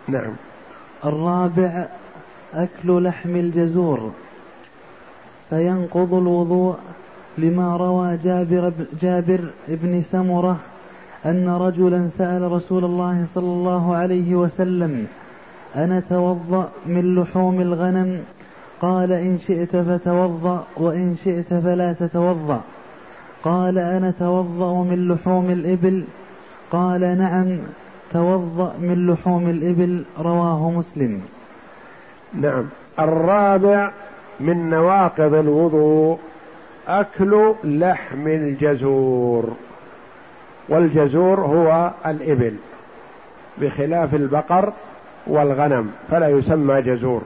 نعم. 0.08 0.32
الرابع 1.06 1.86
أكل 2.54 3.04
لحم 3.04 3.36
الجزور 3.36 4.12
فينقض 5.50 6.14
الوضوء 6.14 6.76
لما 7.38 7.78
روى 7.78 8.18
جابر 8.18 8.72
جابر 9.02 9.40
بن 9.68 10.02
سمرة 10.02 10.58
أن 11.26 11.50
رجلا 11.50 12.08
سأل 12.08 12.52
رسول 12.52 12.86
الله 12.86 13.26
صلى 13.34 13.46
الله 13.46 13.96
عليه 13.96 14.36
وسلم 14.36 15.08
أنا 15.76 16.02
توضأ 16.10 16.70
من 16.86 17.16
لحوم 17.16 17.62
الغنم. 17.62 18.24
قال 18.82 19.12
إن 19.12 19.38
شئت 19.38 19.76
فتوضأ 19.76 20.64
وإن 20.78 21.16
شئت 21.24 21.54
فلا 21.54 21.94
تتوضأ. 21.94 22.62
قال 23.44 23.78
أنا 23.78 24.14
توضأ 24.20 24.84
من 24.84 25.08
لحوم 25.08 25.50
الإبل. 25.50 26.04
قال 26.72 27.18
نعم 27.18 27.58
توضأ 28.14 28.74
من 28.80 29.08
لحوم 29.08 29.50
الإبل 29.50 30.04
رواه 30.20 30.72
مسلم. 30.72 31.22
نعم. 32.34 32.66
الرابع 33.00 33.92
من 34.40 34.70
نواقض 34.70 35.34
الوضوء 35.34 36.20
أكل 36.88 37.54
لحم 37.64 38.28
الجزور. 38.28 39.50
والجزور 40.70 41.40
هو 41.40 41.92
الإبل 42.06 42.54
بخلاف 43.58 44.16
البقر 44.16 44.74
والغنم 45.30 45.92
فلا 46.12 46.30
يسمى 46.30 46.82
جزور. 46.82 47.22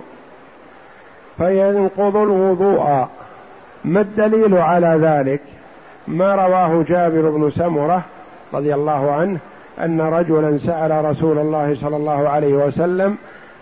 فينقض 1.38 2.18
الوضوء 2.18 3.08
ما 3.86 4.02
الدليل 4.02 4.58
على 4.58 5.00
ذلك؟ 5.02 5.42
ما 6.08 6.36
رواه 6.36 6.84
جابر 6.88 7.30
بن 7.30 7.50
سمرة 7.50 8.02
رضي 8.54 8.74
الله 8.74 9.12
عنه 9.12 9.40
أن 9.80 10.02
رجلا 10.02 10.58
سأل 10.58 11.06
رسول 11.06 11.38
الله 11.38 11.76
صلى 11.82 11.96
الله 11.96 12.30
عليه 12.30 12.54
وسلم 12.54 13.18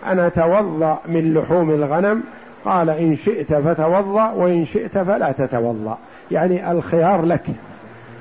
أنا 0.06 0.30
توضا 0.30 1.00
من 1.06 1.34
لحوم 1.34 1.70
الغنم؟ 1.70 2.24
قال 2.66 2.90
إن 2.90 3.16
شئت 3.16 3.54
فتوضأ 3.54 4.32
وإن 4.32 4.66
شئت 4.66 4.98
فلا 4.98 5.32
تتوضأ. 5.32 5.98
يعني 6.32 6.72
الخيار 6.72 7.26
لك. 7.26 7.44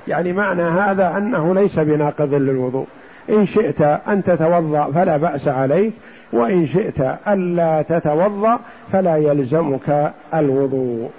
يعني 0.09 0.33
معنى 0.33 0.63
هذا 0.63 1.17
أنه 1.17 1.55
ليس 1.55 1.79
بناقض 1.79 2.35
للوضوء. 2.35 2.87
إن 3.31 3.47
شئت 3.47 3.83
أن 3.83 4.23
تتوضأ 4.23 4.91
فلا 4.95 5.17
بأس 5.17 5.49
عليك 5.49 5.93
وإن 6.33 6.67
شئت 6.67 7.19
ألا 7.29 7.83
تتوضأ 7.83 8.59
فلا 8.93 9.17
يلزمك 9.17 10.13
الوضوء. 10.35 11.11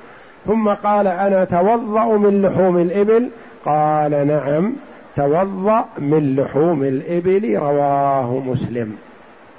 ثم 0.45 0.69
قال 0.69 1.07
أنا 1.07 1.45
توضأ 1.45 2.17
من 2.17 2.41
لحوم 2.41 2.77
الإبل؟ 2.77 3.29
قال 3.65 4.27
نعم 4.27 4.73
توضأ 5.15 5.85
من 5.97 6.35
لحوم 6.35 6.83
الإبل 6.83 7.57
رواه 7.57 8.39
مسلم. 8.39 8.95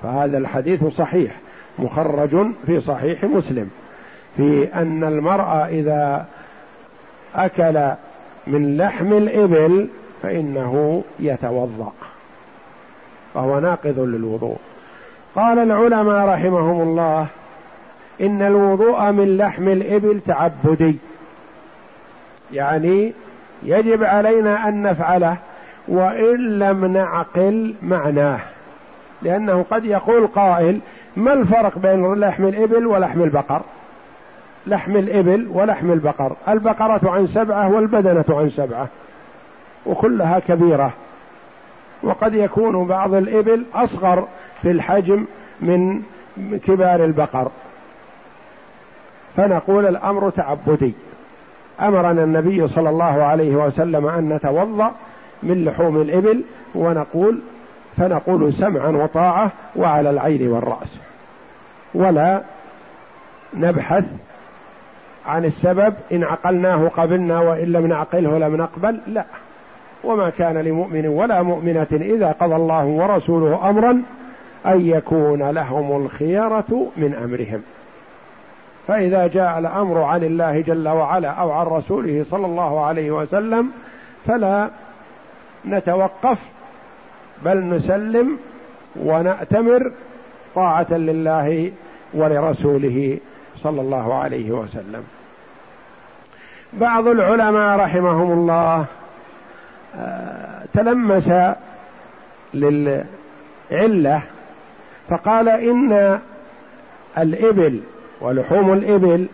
فهذا 0.03 0.39
الحديث 0.39 0.85
صحيح 0.85 1.33
مخرج 1.79 2.47
في 2.67 2.81
صحيح 2.81 3.25
مسلم. 3.25 3.71
في 4.37 4.69
أن 4.75 5.05
المرأة 5.05 5.67
إذا 5.67 6.27
أكل 7.35 7.91
من 8.47 8.77
لحم 8.77 9.13
الإبل 9.13 9.89
فإنه 10.23 11.03
يتوضأ. 11.21 11.93
فهو 13.35 13.61
ناقض 13.61 13.99
للوضوء. 13.99 14.57
قال 15.35 15.59
العلماء 15.59 16.29
رحمهم 16.29 16.81
الله 16.81 17.27
إن 18.21 18.43
الوضوء 18.43 19.11
من 19.11 19.37
لحم 19.37 19.69
الإبل 19.69 20.21
تعبدي. 20.27 20.97
يعني 22.53 23.13
يجب 23.63 24.05
علينا 24.05 24.69
أن 24.69 24.83
نفعله 24.83 25.37
وإن 25.89 26.59
لم 26.59 26.85
نعقل 26.85 27.75
معناه. 27.83 28.39
لأنه 29.23 29.65
قد 29.71 29.85
يقول 29.85 30.27
قائل 30.27 30.81
ما 31.17 31.33
الفرق 31.33 31.79
بين 31.79 32.15
لحم 32.15 32.45
الإبل 32.45 32.87
ولحم 32.87 33.23
البقر؟ 33.23 33.63
لحم 34.67 34.97
الإبل 34.97 35.49
ولحم 35.51 35.93
البقر. 35.93 36.33
البقرة 36.49 37.11
عن 37.11 37.27
سبعة 37.27 37.69
والبدنة 37.69 38.25
عن 38.29 38.51
سبعة 38.51 38.89
وكلها 39.87 40.39
كبيرة. 40.39 40.91
وقد 42.03 42.35
يكون 42.35 42.87
بعض 42.87 43.15
الإبل 43.15 43.65
أصغر 43.75 44.29
في 44.63 44.71
الحجم 44.71 45.25
من 45.61 46.03
كبار 46.67 47.05
البقر. 47.05 47.51
فنقول 49.37 49.87
الأمر 49.87 50.31
تعبدي. 50.31 50.95
أمرنا 51.81 52.25
النبي 52.25 52.69
صلى 52.69 52.91
الله 52.91 53.23
عليه 53.23 53.57
وسلم 53.57 54.07
أن 54.07 54.29
نتوضأ 54.29 54.93
من 55.43 55.65
لحوم 55.65 56.01
الإبل 56.03 56.45
ونقول 56.75 57.41
فنقول 57.97 58.55
سمعا 58.55 58.89
وطاعة 58.89 59.51
وعلى 59.77 60.11
العين 60.11 60.49
والرأس. 60.49 60.99
ولا 61.95 62.43
نبحث 63.55 64.05
عن 65.27 65.45
السبب 65.45 65.95
إن 66.13 66.25
عقلناه 66.25 66.89
قبلنا 66.89 67.41
وإن 67.41 67.73
لم 67.73 67.87
نعقله 67.87 68.39
لم 68.39 68.57
نقبل 68.57 69.01
لا. 69.07 69.25
وما 70.05 70.31
كان 70.31 70.59
لمؤمن 70.59 71.07
ولا 71.07 71.43
مؤمنة 71.43 71.87
إذا 71.93 72.33
قضى 72.41 72.57
الله 72.57 72.85
ورسوله 72.85 73.71
أمرا 73.71 74.03
أن 74.67 74.81
يكون 74.81 75.51
لهم 75.51 76.05
الخيرة 76.05 76.87
من 76.97 77.15
أمرهم. 77.15 77.63
فإذا 78.89 79.27
جاء 79.27 79.59
الأمر 79.59 80.03
عن 80.03 80.25
الله 80.25 80.61
جل 80.61 80.89
وعلا 80.89 81.29
أو 81.29 81.51
عن 81.51 81.67
رسوله 81.67 82.25
صلى 82.31 82.47
الله 82.47 82.85
عليه 82.85 83.11
وسلم 83.11 83.71
فلا 84.27 84.69
نتوقف 85.65 86.39
بل 87.45 87.69
نسلم 87.69 88.39
ونأتمر 88.97 89.93
طاعة 90.55 90.93
لله 90.93 91.73
ولرسوله 92.15 93.19
صلى 93.63 93.81
الله 93.81 94.15
عليه 94.15 94.51
وسلم. 94.51 95.05
بعض 96.73 97.07
العلماء 97.07 97.79
رحمهم 97.79 98.33
الله 98.33 98.85
تلمس 100.75 101.31
للعلة 102.55 104.23
فقال 105.09 105.49
إن 105.49 106.19
الإبل 107.19 107.81
ولحوم 108.21 108.73
الإبل 108.73 109.27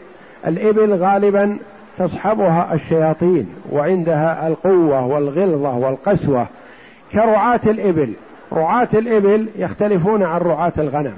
الإبل 0.46 0.94
غالبا 0.94 1.58
تصحبها 1.98 2.74
الشياطين 2.74 3.48
وعندها 3.72 4.48
القوة 4.48 5.06
والغلظة 5.06 5.76
والقسوة 5.76 6.46
كرعاة 7.12 7.60
الإبل. 7.66 8.12
رعاة 8.52 8.88
الإبل 8.94 9.46
يختلفون 9.56 10.22
عن 10.22 10.40
رعاة 10.40 10.72
الغنم. 10.78 11.14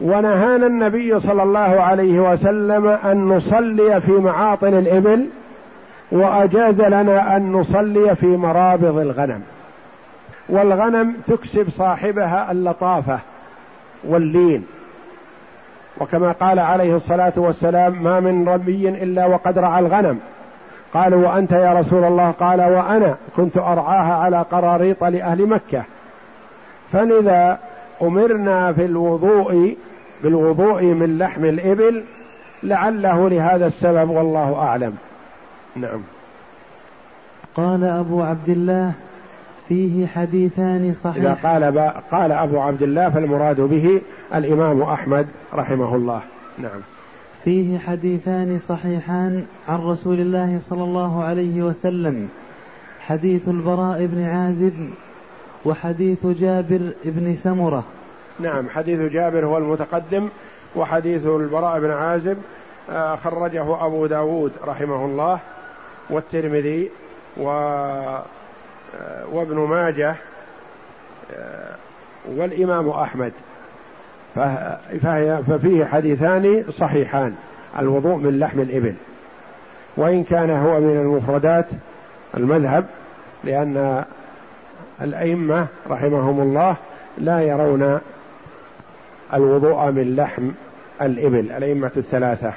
ونهانا 0.00 0.66
النبي 0.66 1.20
صلى 1.20 1.42
الله 1.42 1.80
عليه 1.80 2.32
وسلم 2.32 2.86
أن 2.86 3.28
نصلي 3.28 4.00
في 4.00 4.12
معاطن 4.12 4.74
الإبل 4.74 5.26
وأجاز 6.12 6.80
لنا 6.80 7.36
أن 7.36 7.52
نصلي 7.52 8.16
في 8.16 8.26
مرابض 8.26 8.98
الغنم. 8.98 9.42
والغنم 10.48 11.14
تكسب 11.26 11.70
صاحبها 11.70 12.52
اللطافة 12.52 13.18
واللين. 14.04 14.66
وكما 16.00 16.32
قال 16.32 16.58
عليه 16.58 16.96
الصلاة 16.96 17.32
والسلام 17.36 18.02
ما 18.02 18.20
من 18.20 18.48
ربي 18.48 18.88
إلا 18.88 19.26
وقد 19.26 19.58
رعى 19.58 19.80
الغنم. 19.80 20.18
قالوا 20.94 21.28
وأنت 21.28 21.52
يا 21.52 21.72
رسول 21.72 22.04
الله؟ 22.04 22.30
قال 22.30 22.60
وأنا 22.60 23.16
كنت 23.36 23.58
أرعاها 23.58 24.14
على 24.14 24.44
قراريط 24.50 25.04
لأهل 25.04 25.46
مكة. 25.46 25.82
فلذا 26.92 27.58
أمرنا 28.02 28.72
في 28.72 28.84
الوضوء 28.84 29.76
بالوضوء 30.22 30.82
من 30.82 31.18
لحم 31.18 31.44
الإبل 31.44 32.04
لعله 32.62 33.28
لهذا 33.28 33.66
السبب 33.66 34.10
والله 34.10 34.56
أعلم. 34.62 34.96
نعم. 35.76 36.00
قال 37.54 37.84
أبو 37.84 38.22
عبد 38.22 38.48
الله 38.48 38.92
فيه 39.68 40.06
حديثان 40.06 40.94
صحيح. 41.04 41.16
إذا 41.16 41.38
قال 41.42 41.92
قال 42.10 42.32
أبو 42.32 42.60
عبد 42.60 42.82
الله 42.82 43.10
فالمراد 43.10 43.60
به 43.60 44.00
الإمام 44.34 44.82
أحمد 44.82 45.26
رحمه 45.54 45.94
الله. 45.94 46.20
نعم. 46.58 46.80
فيه 47.44 47.78
حديثان 47.78 48.58
صحيحان 48.68 49.44
عن 49.68 49.78
رسول 49.78 50.20
الله 50.20 50.60
صلى 50.68 50.84
الله 50.84 51.24
عليه 51.24 51.62
وسلم. 51.62 52.28
حديث 53.00 53.48
البراء 53.48 54.06
بن 54.06 54.24
عازب 54.24 54.90
وحديث 55.64 56.26
جابر 56.26 56.92
بن 57.04 57.36
سمرة. 57.36 57.84
نعم 58.40 58.68
حديث 58.68 59.12
جابر 59.12 59.46
هو 59.46 59.58
المتقدم 59.58 60.28
وحديث 60.76 61.26
البراء 61.26 61.80
بن 61.80 61.90
عازب 61.90 62.36
آه، 62.90 63.16
خرجه 63.16 63.86
أبو 63.86 64.06
داود 64.06 64.52
رحمه 64.64 65.04
الله. 65.04 65.38
والترمذي 66.12 66.90
و 67.36 67.48
آه، 67.48 68.22
وابن 69.32 69.56
ماجه 69.56 70.14
آه، 71.34 71.74
والإمام 72.28 72.88
أحمد. 72.88 73.32
فهي 75.02 75.40
ففيه 75.48 75.84
حديثان 75.84 76.64
صحيحان 76.78 77.34
الوضوء 77.78 78.16
من 78.16 78.38
لحم 78.38 78.60
الإبل. 78.60 78.94
وإن 79.96 80.24
كان 80.24 80.50
هو 80.50 80.80
من 80.80 81.00
المفردات 81.00 81.66
المذهب 82.36 82.86
لأن 83.44 84.04
الأئمة 85.02 85.66
رحمهم 85.90 86.40
الله 86.40 86.76
لا 87.18 87.40
يرون 87.40 88.00
الوضوء 89.34 89.90
من 89.90 90.16
لحم 90.16 90.50
الإبل 91.02 91.52
الأئمة 91.52 91.90
الثلاثة. 91.96 92.52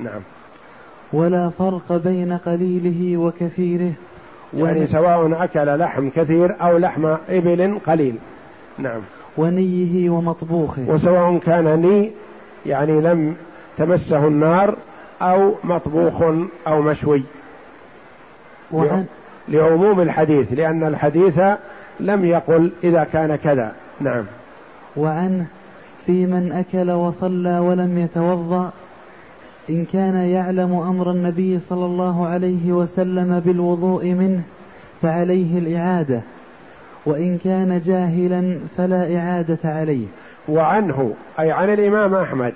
نعم. 0.00 0.20
ولا 1.12 1.50
فرق 1.58 1.92
بين 2.04 2.32
قليله 2.32 3.16
وكثيره. 3.16 3.92
يعني 4.56 4.86
سواء 4.86 5.44
أكل 5.44 5.78
لحم 5.78 6.08
كثير 6.08 6.56
أو 6.60 6.78
لحم 6.78 7.06
إبل 7.28 7.78
قليل. 7.86 8.14
نعم. 8.78 9.00
ونيه 9.36 10.10
ومطبوخه. 10.10 10.82
وسواء 10.88 11.38
كان 11.38 11.80
ني 11.80 12.10
يعني 12.66 13.00
لم 13.00 13.36
تمسه 13.78 14.26
النار 14.26 14.74
أو 15.22 15.54
مطبوخ 15.64 16.22
أو 16.66 16.82
مشوي. 16.82 17.22
وعن 18.72 19.04
لعموم 19.48 20.00
الحديث 20.00 20.52
لأن 20.52 20.84
الحديث 20.84 21.40
لم 22.00 22.24
يقل 22.24 22.70
إذا 22.84 23.04
كان 23.04 23.36
كذا. 23.36 23.72
نعم. 24.00 24.24
وعنه 24.96 25.46
في 26.06 26.26
من 26.26 26.52
أكل 26.52 26.90
وصلى 26.90 27.58
ولم 27.58 27.98
يتوضأ 27.98 28.70
إن 29.70 29.84
كان 29.92 30.14
يعلم 30.14 30.74
أمر 30.74 31.10
النبي 31.10 31.60
صلى 31.60 31.84
الله 31.84 32.26
عليه 32.26 32.72
وسلم 32.72 33.40
بالوضوء 33.40 34.04
منه 34.04 34.42
فعليه 35.02 35.58
الإعادة 35.58 36.20
وإن 37.06 37.38
كان 37.38 37.80
جاهلا 37.86 38.58
فلا 38.76 39.16
إعادة 39.16 39.58
عليه. 39.64 40.06
وعنه 40.48 41.14
أي 41.38 41.52
عن 41.52 41.72
الإمام 41.72 42.14
أحمد 42.14 42.54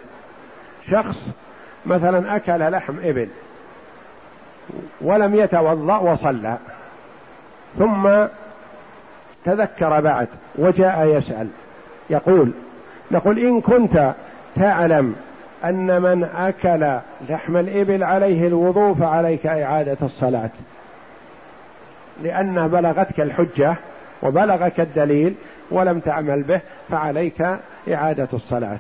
شخص 0.91 1.19
مثلا 1.87 2.37
أكل 2.37 2.73
لحم 2.73 2.95
إبل 3.05 3.29
ولم 5.01 5.35
يتوضأ 5.35 5.99
وصلى 5.99 6.59
ثم 7.79 8.09
تذكر 9.45 10.01
بعد 10.01 10.29
وجاء 10.55 11.07
يسأل 11.07 11.49
يقول 12.11 12.51
نقول 13.11 13.39
إن 13.39 13.61
كنت 13.61 14.15
تعلم 14.57 15.15
أن 15.65 16.03
من 16.03 16.29
أكل 16.37 16.99
لحم 17.31 17.57
الإبل 17.57 18.05
عليه 18.05 18.47
الوضوء 18.47 18.95
فعليك 18.95 19.47
إعادة 19.47 19.97
الصلاة. 20.03 20.51
لأن 22.23 22.69
بلغتك 22.69 23.21
الحجة 23.21 23.75
وبلغك 24.23 24.81
الدليل 24.81 25.35
ولم 25.71 26.01
تعمل 26.01 26.43
به 26.43 26.61
فعليك 26.91 27.47
إعادة 27.93 28.29
الصلاة. 28.33 28.79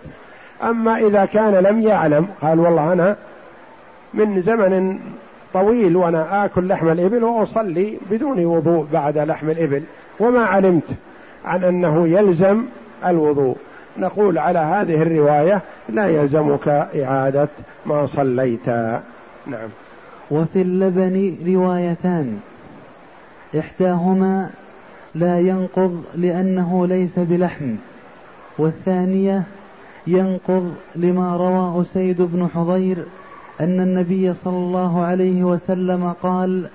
أما 0.62 0.98
إذا 0.98 1.24
كان 1.24 1.54
لم 1.54 1.80
يعلم 1.82 2.28
قال 2.42 2.60
والله 2.60 2.92
أنا 2.92 3.16
من 4.14 4.42
زمن 4.42 4.98
طويل 5.54 5.96
وأنا 5.96 6.44
آكل 6.44 6.68
لحم 6.68 6.88
الإبل 6.88 7.24
وأصلي 7.24 7.98
بدون 8.10 8.44
وضوء 8.44 8.86
بعد 8.92 9.18
لحم 9.18 9.50
الإبل 9.50 9.82
وما 10.20 10.44
علمت 10.44 10.88
عن 11.44 11.64
أنه 11.64 12.08
يلزم 12.08 12.64
الوضوء. 13.06 13.56
نقول 13.98 14.38
على 14.38 14.58
هذه 14.58 15.02
الرواية 15.02 15.60
لا 15.88 16.08
يلزمك 16.08 16.68
إعادة 16.68 17.48
ما 17.86 18.06
صليت. 18.06 18.68
نعم. 19.46 19.68
وفي 20.30 20.62
اللبن 20.62 21.36
روايتان. 21.46 22.40
إحداهما 23.58 24.50
لا 25.14 25.38
ينقض 25.40 26.04
لأنه 26.14 26.86
ليس 26.86 27.18
بلحم 27.18 27.74
والثانية 28.58 29.42
ينقض 30.06 30.74
لما 30.96 31.36
رواه 31.36 31.82
سيد 31.82 32.22
بن 32.22 32.48
حضير 32.54 32.96
أن 33.60 33.80
النبي 33.80 34.34
صلى 34.34 34.56
الله 34.56 35.04
عليه 35.04 35.44
وسلم 35.44 36.14
قال 36.22 36.66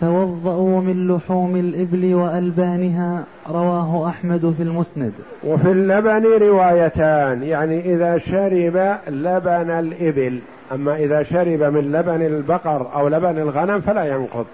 توضأوا 0.00 0.80
من 0.80 1.08
لحوم 1.08 1.56
الإبل 1.56 2.14
وألبانها 2.14 3.24
رواه 3.50 4.08
أحمد 4.08 4.54
في 4.56 4.62
المسند. 4.62 5.12
وفي 5.44 5.70
اللبن 5.70 6.24
روايتان 6.24 7.42
يعني 7.42 7.94
إذا 7.94 8.18
شرب 8.18 8.96
لبن 9.08 9.70
الإبل 9.70 10.38
أما 10.74 10.96
إذا 10.96 11.22
شرب 11.22 11.62
من 11.62 11.92
لبن 11.92 12.22
البقر 12.22 12.86
أو 12.94 13.08
لبن 13.08 13.38
الغنم 13.38 13.80
فلا 13.80 14.04
ينقض. 14.04 14.46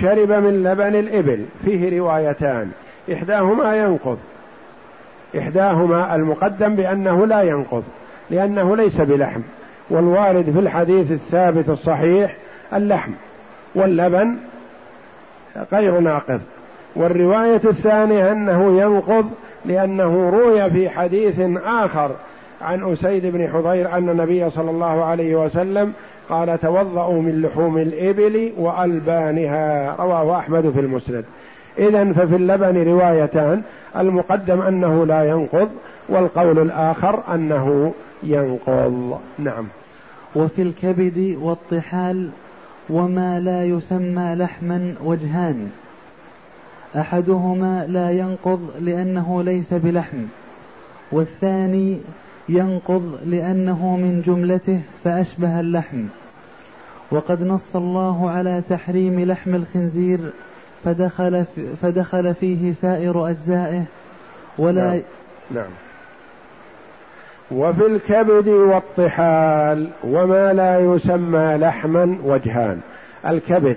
شرب 0.00 0.32
من 0.32 0.62
لبن 0.62 0.94
الإبل 0.94 1.44
فيه 1.64 1.98
روايتان. 1.98 2.70
إحداهما 3.12 3.76
ينقض. 3.76 4.18
إحداهما 5.38 6.14
المقدم 6.14 6.74
بأنه 6.74 7.26
لا 7.26 7.42
ينقض 7.42 7.82
لأنه 8.30 8.76
ليس 8.76 9.00
بلحم. 9.00 9.40
والوارد 9.90 10.50
في 10.50 10.58
الحديث 10.58 11.12
الثابت 11.12 11.68
الصحيح 11.68 12.36
اللحم 12.74 13.12
واللبن 13.74 14.36
غير 15.72 16.00
ناقض 16.00 16.40
والرواية 16.96 17.60
الثانية 17.64 18.32
أنه 18.32 18.80
ينقض 18.80 19.30
لأنه 19.64 20.30
روي 20.30 20.70
في 20.70 20.88
حديث 20.88 21.40
آخر 21.64 22.10
عن 22.62 22.92
أسيد 22.92 23.26
بن 23.26 23.48
حضير 23.48 23.92
أن 23.92 24.08
النبي 24.08 24.50
صلى 24.50 24.70
الله 24.70 25.04
عليه 25.04 25.44
وسلم 25.44 25.92
قال 26.28 26.58
توضأوا 26.60 27.22
من 27.22 27.42
لحوم 27.42 27.78
الإبل 27.78 28.52
وألبانها 28.58 29.96
رواه 29.98 30.38
أحمد 30.38 30.70
في 30.70 30.80
المسند. 30.80 31.24
إذا 31.78 32.12
ففي 32.12 32.36
اللبن 32.36 32.84
روايتان 32.88 33.62
المقدم 33.96 34.62
أنه 34.62 35.06
لا 35.06 35.30
ينقض 35.30 35.68
والقول 36.08 36.58
الآخر 36.58 37.20
أنه 37.34 37.92
ينقض. 38.22 39.18
نعم. 39.38 39.66
وفي 40.36 40.62
الكبد 40.62 41.38
والطحال 41.42 42.28
وما 42.90 43.40
لا 43.40 43.64
يسمى 43.64 44.34
لحما 44.34 44.94
وجهان. 45.04 45.70
أحدهما 46.96 47.86
لا 47.88 48.10
ينقض 48.10 48.70
لأنه 48.80 49.42
ليس 49.42 49.74
بلحم 49.74 50.24
والثاني 51.12 51.98
ينقض 52.48 53.18
لأنه 53.26 53.96
من 53.96 54.22
جملته 54.26 54.80
فأشبه 55.04 55.60
اللحم. 55.60 56.04
وقد 57.10 57.42
نص 57.42 57.76
الله 57.76 58.30
على 58.30 58.62
تحريم 58.70 59.20
لحم 59.20 59.54
الخنزير 59.54 60.20
فدخل 60.84 61.44
فدخل 61.82 62.34
فيه 62.34 62.72
سائر 62.72 63.30
أجزائه 63.30 63.84
ولا 64.58 64.90
نعم, 64.90 65.00
نعم. 65.50 65.70
وفي 67.50 67.86
الكبد 67.86 68.48
والطحال 68.48 69.88
وما 70.04 70.52
لا 70.52 70.80
يسمى 70.80 71.56
لحما 71.56 72.18
وجهان. 72.24 72.80
الكبد 73.26 73.76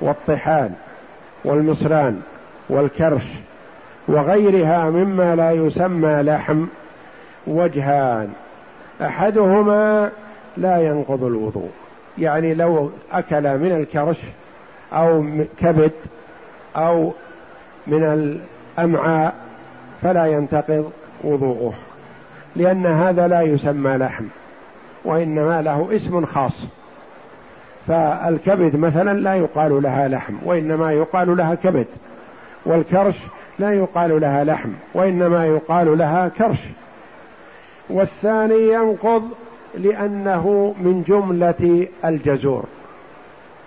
والطحال 0.00 0.70
والمصران 1.44 2.20
والكرش 2.68 3.24
وغيرها 4.08 4.90
مما 4.90 5.34
لا 5.34 5.50
يسمى 5.50 6.22
لحم 6.22 6.66
وجهان. 7.46 8.32
أحدهما 9.02 10.10
لا 10.56 10.82
ينقض 10.82 11.24
الوضوء. 11.24 11.70
يعني 12.18 12.54
لو 12.54 12.90
أكل 13.12 13.58
من 13.58 13.72
الكرش 13.72 14.18
أو 14.92 15.24
كبد 15.60 15.92
أو 16.76 17.12
من 17.86 18.04
الأمعاء 18.78 19.34
فلا 20.02 20.26
ينتقض 20.26 20.92
وضوءه. 21.24 21.74
لأن 22.56 22.86
هذا 22.86 23.28
لا 23.28 23.42
يسمى 23.42 23.96
لحم 23.96 24.24
وإنما 25.04 25.62
له 25.62 25.88
اسم 25.92 26.26
خاص. 26.26 26.64
فالكبد 27.88 28.76
مثلا 28.76 29.20
لا 29.20 29.34
يقال 29.34 29.82
لها 29.82 30.08
لحم 30.08 30.34
وإنما 30.44 30.92
يقال 30.92 31.36
لها 31.36 31.54
كبد 31.54 31.86
والكرش 32.66 33.14
لا 33.58 33.72
يقال 33.72 34.20
لها 34.20 34.44
لحم 34.44 34.68
وإنما 34.94 35.46
يقال 35.46 35.98
لها 35.98 36.28
كرش. 36.28 36.58
والثاني 37.90 38.72
ينقض 38.72 39.22
لأنه 39.78 40.74
من 40.80 41.04
جملة 41.08 41.86
الجزور 42.04 42.64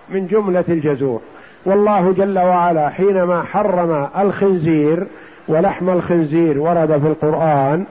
من 0.08 0.26
جملة 0.26 0.64
الجزور. 0.68 1.20
والله 1.64 2.12
جل 2.12 2.38
وعلا 2.38 2.88
حينما 2.88 3.42
حرم 3.42 4.08
الخنزير 4.18 5.06
ولحم 5.48 5.90
الخنزير 5.90 6.58
ورد 6.58 6.98
في 6.98 7.06
القرآن 7.06 7.84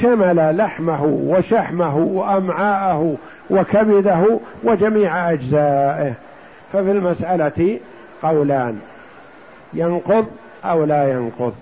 شمل 0.00 0.56
لحمه 0.56 1.04
وشحمه 1.04 1.96
وأمعاءه 1.96 3.16
وكبده 3.50 4.38
وجميع 4.64 5.32
أجزائه. 5.32 6.14
ففي 6.72 6.90
المسألة 6.90 7.80
قولان 8.22 8.78
ينقض 9.74 10.26
أو 10.64 10.84
لا 10.84 11.12
ينقض؟ 11.12 11.52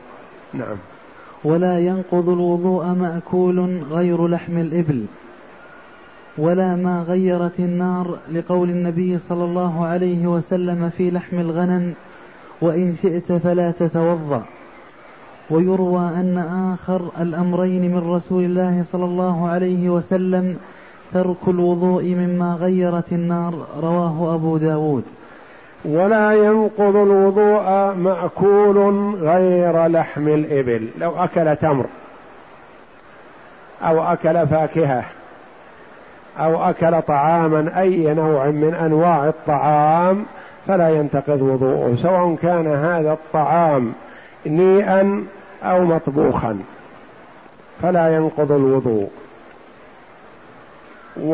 نعم. 0.54 0.76
ولا 1.44 1.78
ينقض 1.78 2.28
الوضوء 2.28 2.84
مأكول 2.84 3.82
غير 3.90 4.26
لحم 4.28 4.58
الإبل 4.58 5.06
ولا 6.38 6.76
ما 6.76 7.04
غيرت 7.08 7.58
النار 7.58 8.18
لقول 8.32 8.70
النبي 8.70 9.18
صلى 9.18 9.44
الله 9.44 9.86
عليه 9.86 10.26
وسلم 10.26 10.90
في 10.96 11.10
لحم 11.10 11.38
الغنم 11.38 11.94
وإن 12.60 12.96
شئت 13.02 13.32
فلا 13.32 13.70
تتوضأ. 13.70 14.42
ويروى 15.52 16.00
أن 16.00 16.38
آخر 16.74 17.02
الأمرين 17.20 17.94
من 17.94 18.10
رسول 18.14 18.44
الله 18.44 18.84
صلى 18.92 19.04
الله 19.04 19.48
عليه 19.48 19.90
وسلم 19.90 20.56
ترك 21.14 21.48
الوضوء 21.48 22.04
مما 22.04 22.54
غيرت 22.60 23.12
النار 23.12 23.54
رواه 23.80 24.34
أبو 24.34 24.56
داود. 24.56 25.04
ولا 25.84 26.32
ينقض 26.32 26.96
الوضوء 26.96 27.94
مأكول 27.94 29.14
غير 29.14 29.86
لحم 29.86 30.28
الإبل. 30.28 30.88
لو 30.98 31.12
أكل 31.16 31.56
تمر 31.56 31.86
أو 33.82 34.02
أكل 34.02 34.46
فاكهة 34.46 35.04
أو 36.38 36.64
أكل 36.70 37.02
طعاما 37.02 37.80
أي 37.80 38.14
نوع 38.14 38.46
من 38.46 38.74
أنواع 38.74 39.28
الطعام 39.28 40.24
فلا 40.66 40.88
ينتقض 40.88 41.42
وضوءه. 41.42 41.94
سواء 42.02 42.34
كان 42.42 42.66
هذا 42.66 43.12
الطعام 43.12 43.92
نيئا 44.46 45.24
أو 45.62 45.84
مطبوخا 45.84 46.58
فلا 47.82 48.16
ينقض 48.16 48.52
الوضوء. 48.52 49.08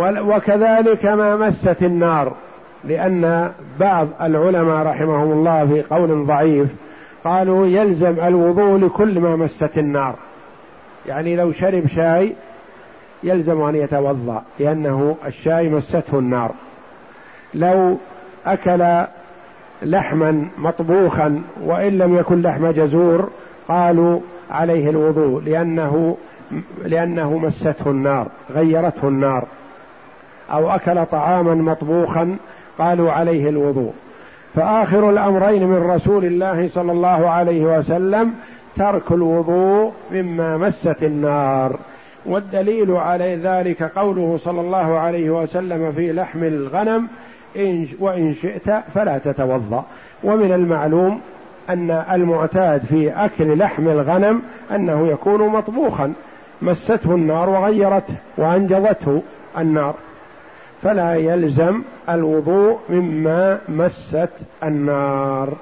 وكذلك 0.03 1.05
ما 1.07 1.37
مست 1.37 1.83
النار 1.83 2.33
لأن 2.85 3.53
بعض 3.81 4.09
العلماء 4.21 4.87
رحمهم 4.87 5.33
الله 5.33 5.67
في 5.67 5.83
قول 5.83 6.27
ضعيف 6.27 6.69
قالوا 7.25 7.67
يلزم 7.67 8.21
الوضوء 8.21 8.79
لكل 8.79 9.21
ما 9.21 9.37
مست 9.37 9.79
النار. 9.79 10.15
يعني 11.07 11.37
لو 11.37 11.53
شرب 11.53 11.87
شاي 11.87 12.35
يلزم 13.23 13.61
أن 13.61 13.75
يتوضأ 13.75 14.43
لأنه 14.59 15.17
الشاي 15.27 15.69
مسته 15.69 16.19
النار. 16.19 16.51
لو 17.55 17.97
أكل 18.47 19.05
لحما 19.83 20.47
مطبوخا 20.59 21.43
وإن 21.65 21.99
لم 21.99 22.19
يكن 22.19 22.43
لحم 22.43 22.71
جزور 22.71 23.29
قالوا 23.69 24.21
عليه 24.51 24.91
الوضوء 24.91 25.43
لأنه 25.43 26.17
لأنه 26.85 27.39
مسته 27.39 27.91
النار 27.91 28.27
غيرته 28.55 29.09
النار 29.09 29.45
أو 30.53 30.71
أكل 30.71 31.07
طعاما 31.07 31.55
مطبوخا 31.55 32.37
قالوا 32.79 33.13
عليه 33.13 33.49
الوضوء. 33.49 33.93
فآخر 34.55 35.11
الأمرين 35.11 35.67
من 35.67 35.91
رسول 35.91 36.25
الله 36.25 36.69
صلى 36.69 36.93
الله 36.93 37.29
عليه 37.31 37.79
وسلم 37.79 38.35
ترك 38.77 39.13
الوضوء 39.13 39.93
مما 40.13 40.57
مست 40.57 41.03
النار. 41.03 41.79
والدليل 42.27 42.91
على 42.91 43.37
ذلك 43.37 43.83
قوله 43.83 44.39
صلى 44.45 44.61
الله 44.61 44.99
عليه 44.99 45.31
وسلم 45.31 45.93
في 45.93 46.13
لحم 46.13 46.45
الغنم 46.45 47.09
إن 47.57 47.89
وإن 48.01 48.35
شئت 48.35 48.83
فلا 48.95 49.19
تتوضأ. 49.19 49.85
ومن 50.25 50.53
المعلوم 50.53 51.21
أن 51.71 51.91
المعتاد 51.91 52.83
في 52.85 53.11
أكل 53.11 53.59
لحم 53.59 53.89
الغنم 53.89 54.43
أنه 54.75 55.09
يكون 55.09 55.49
مطبوخا. 55.49 56.13
مسته 56.63 57.15
النار 57.15 57.51
وغيرته 57.51 58.15
وأنجضته 58.37 59.23
النار. 59.59 59.95
فلا 60.83 61.15
يلزم 61.15 61.83
الوضوء 62.09 62.79
مما 62.89 63.59
مست 63.69 64.31
النار. 64.65 65.53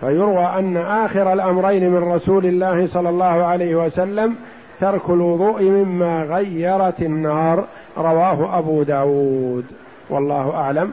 فيروى 0.00 0.44
أن 0.58 0.76
آخر 0.76 1.32
الأمرين 1.32 1.90
من 1.90 2.12
رسول 2.12 2.46
الله 2.46 2.86
صلى 2.86 3.08
الله 3.08 3.44
عليه 3.44 3.74
وسلم 3.74 4.36
ترك 4.80 5.10
الوضوء 5.10 5.62
مما 5.62 6.22
غيرت 6.22 7.02
النار. 7.02 7.64
رواه 7.98 8.58
أبو 8.58 8.82
داود. 8.82 9.64
والله 10.10 10.54
أعلم. 10.54 10.92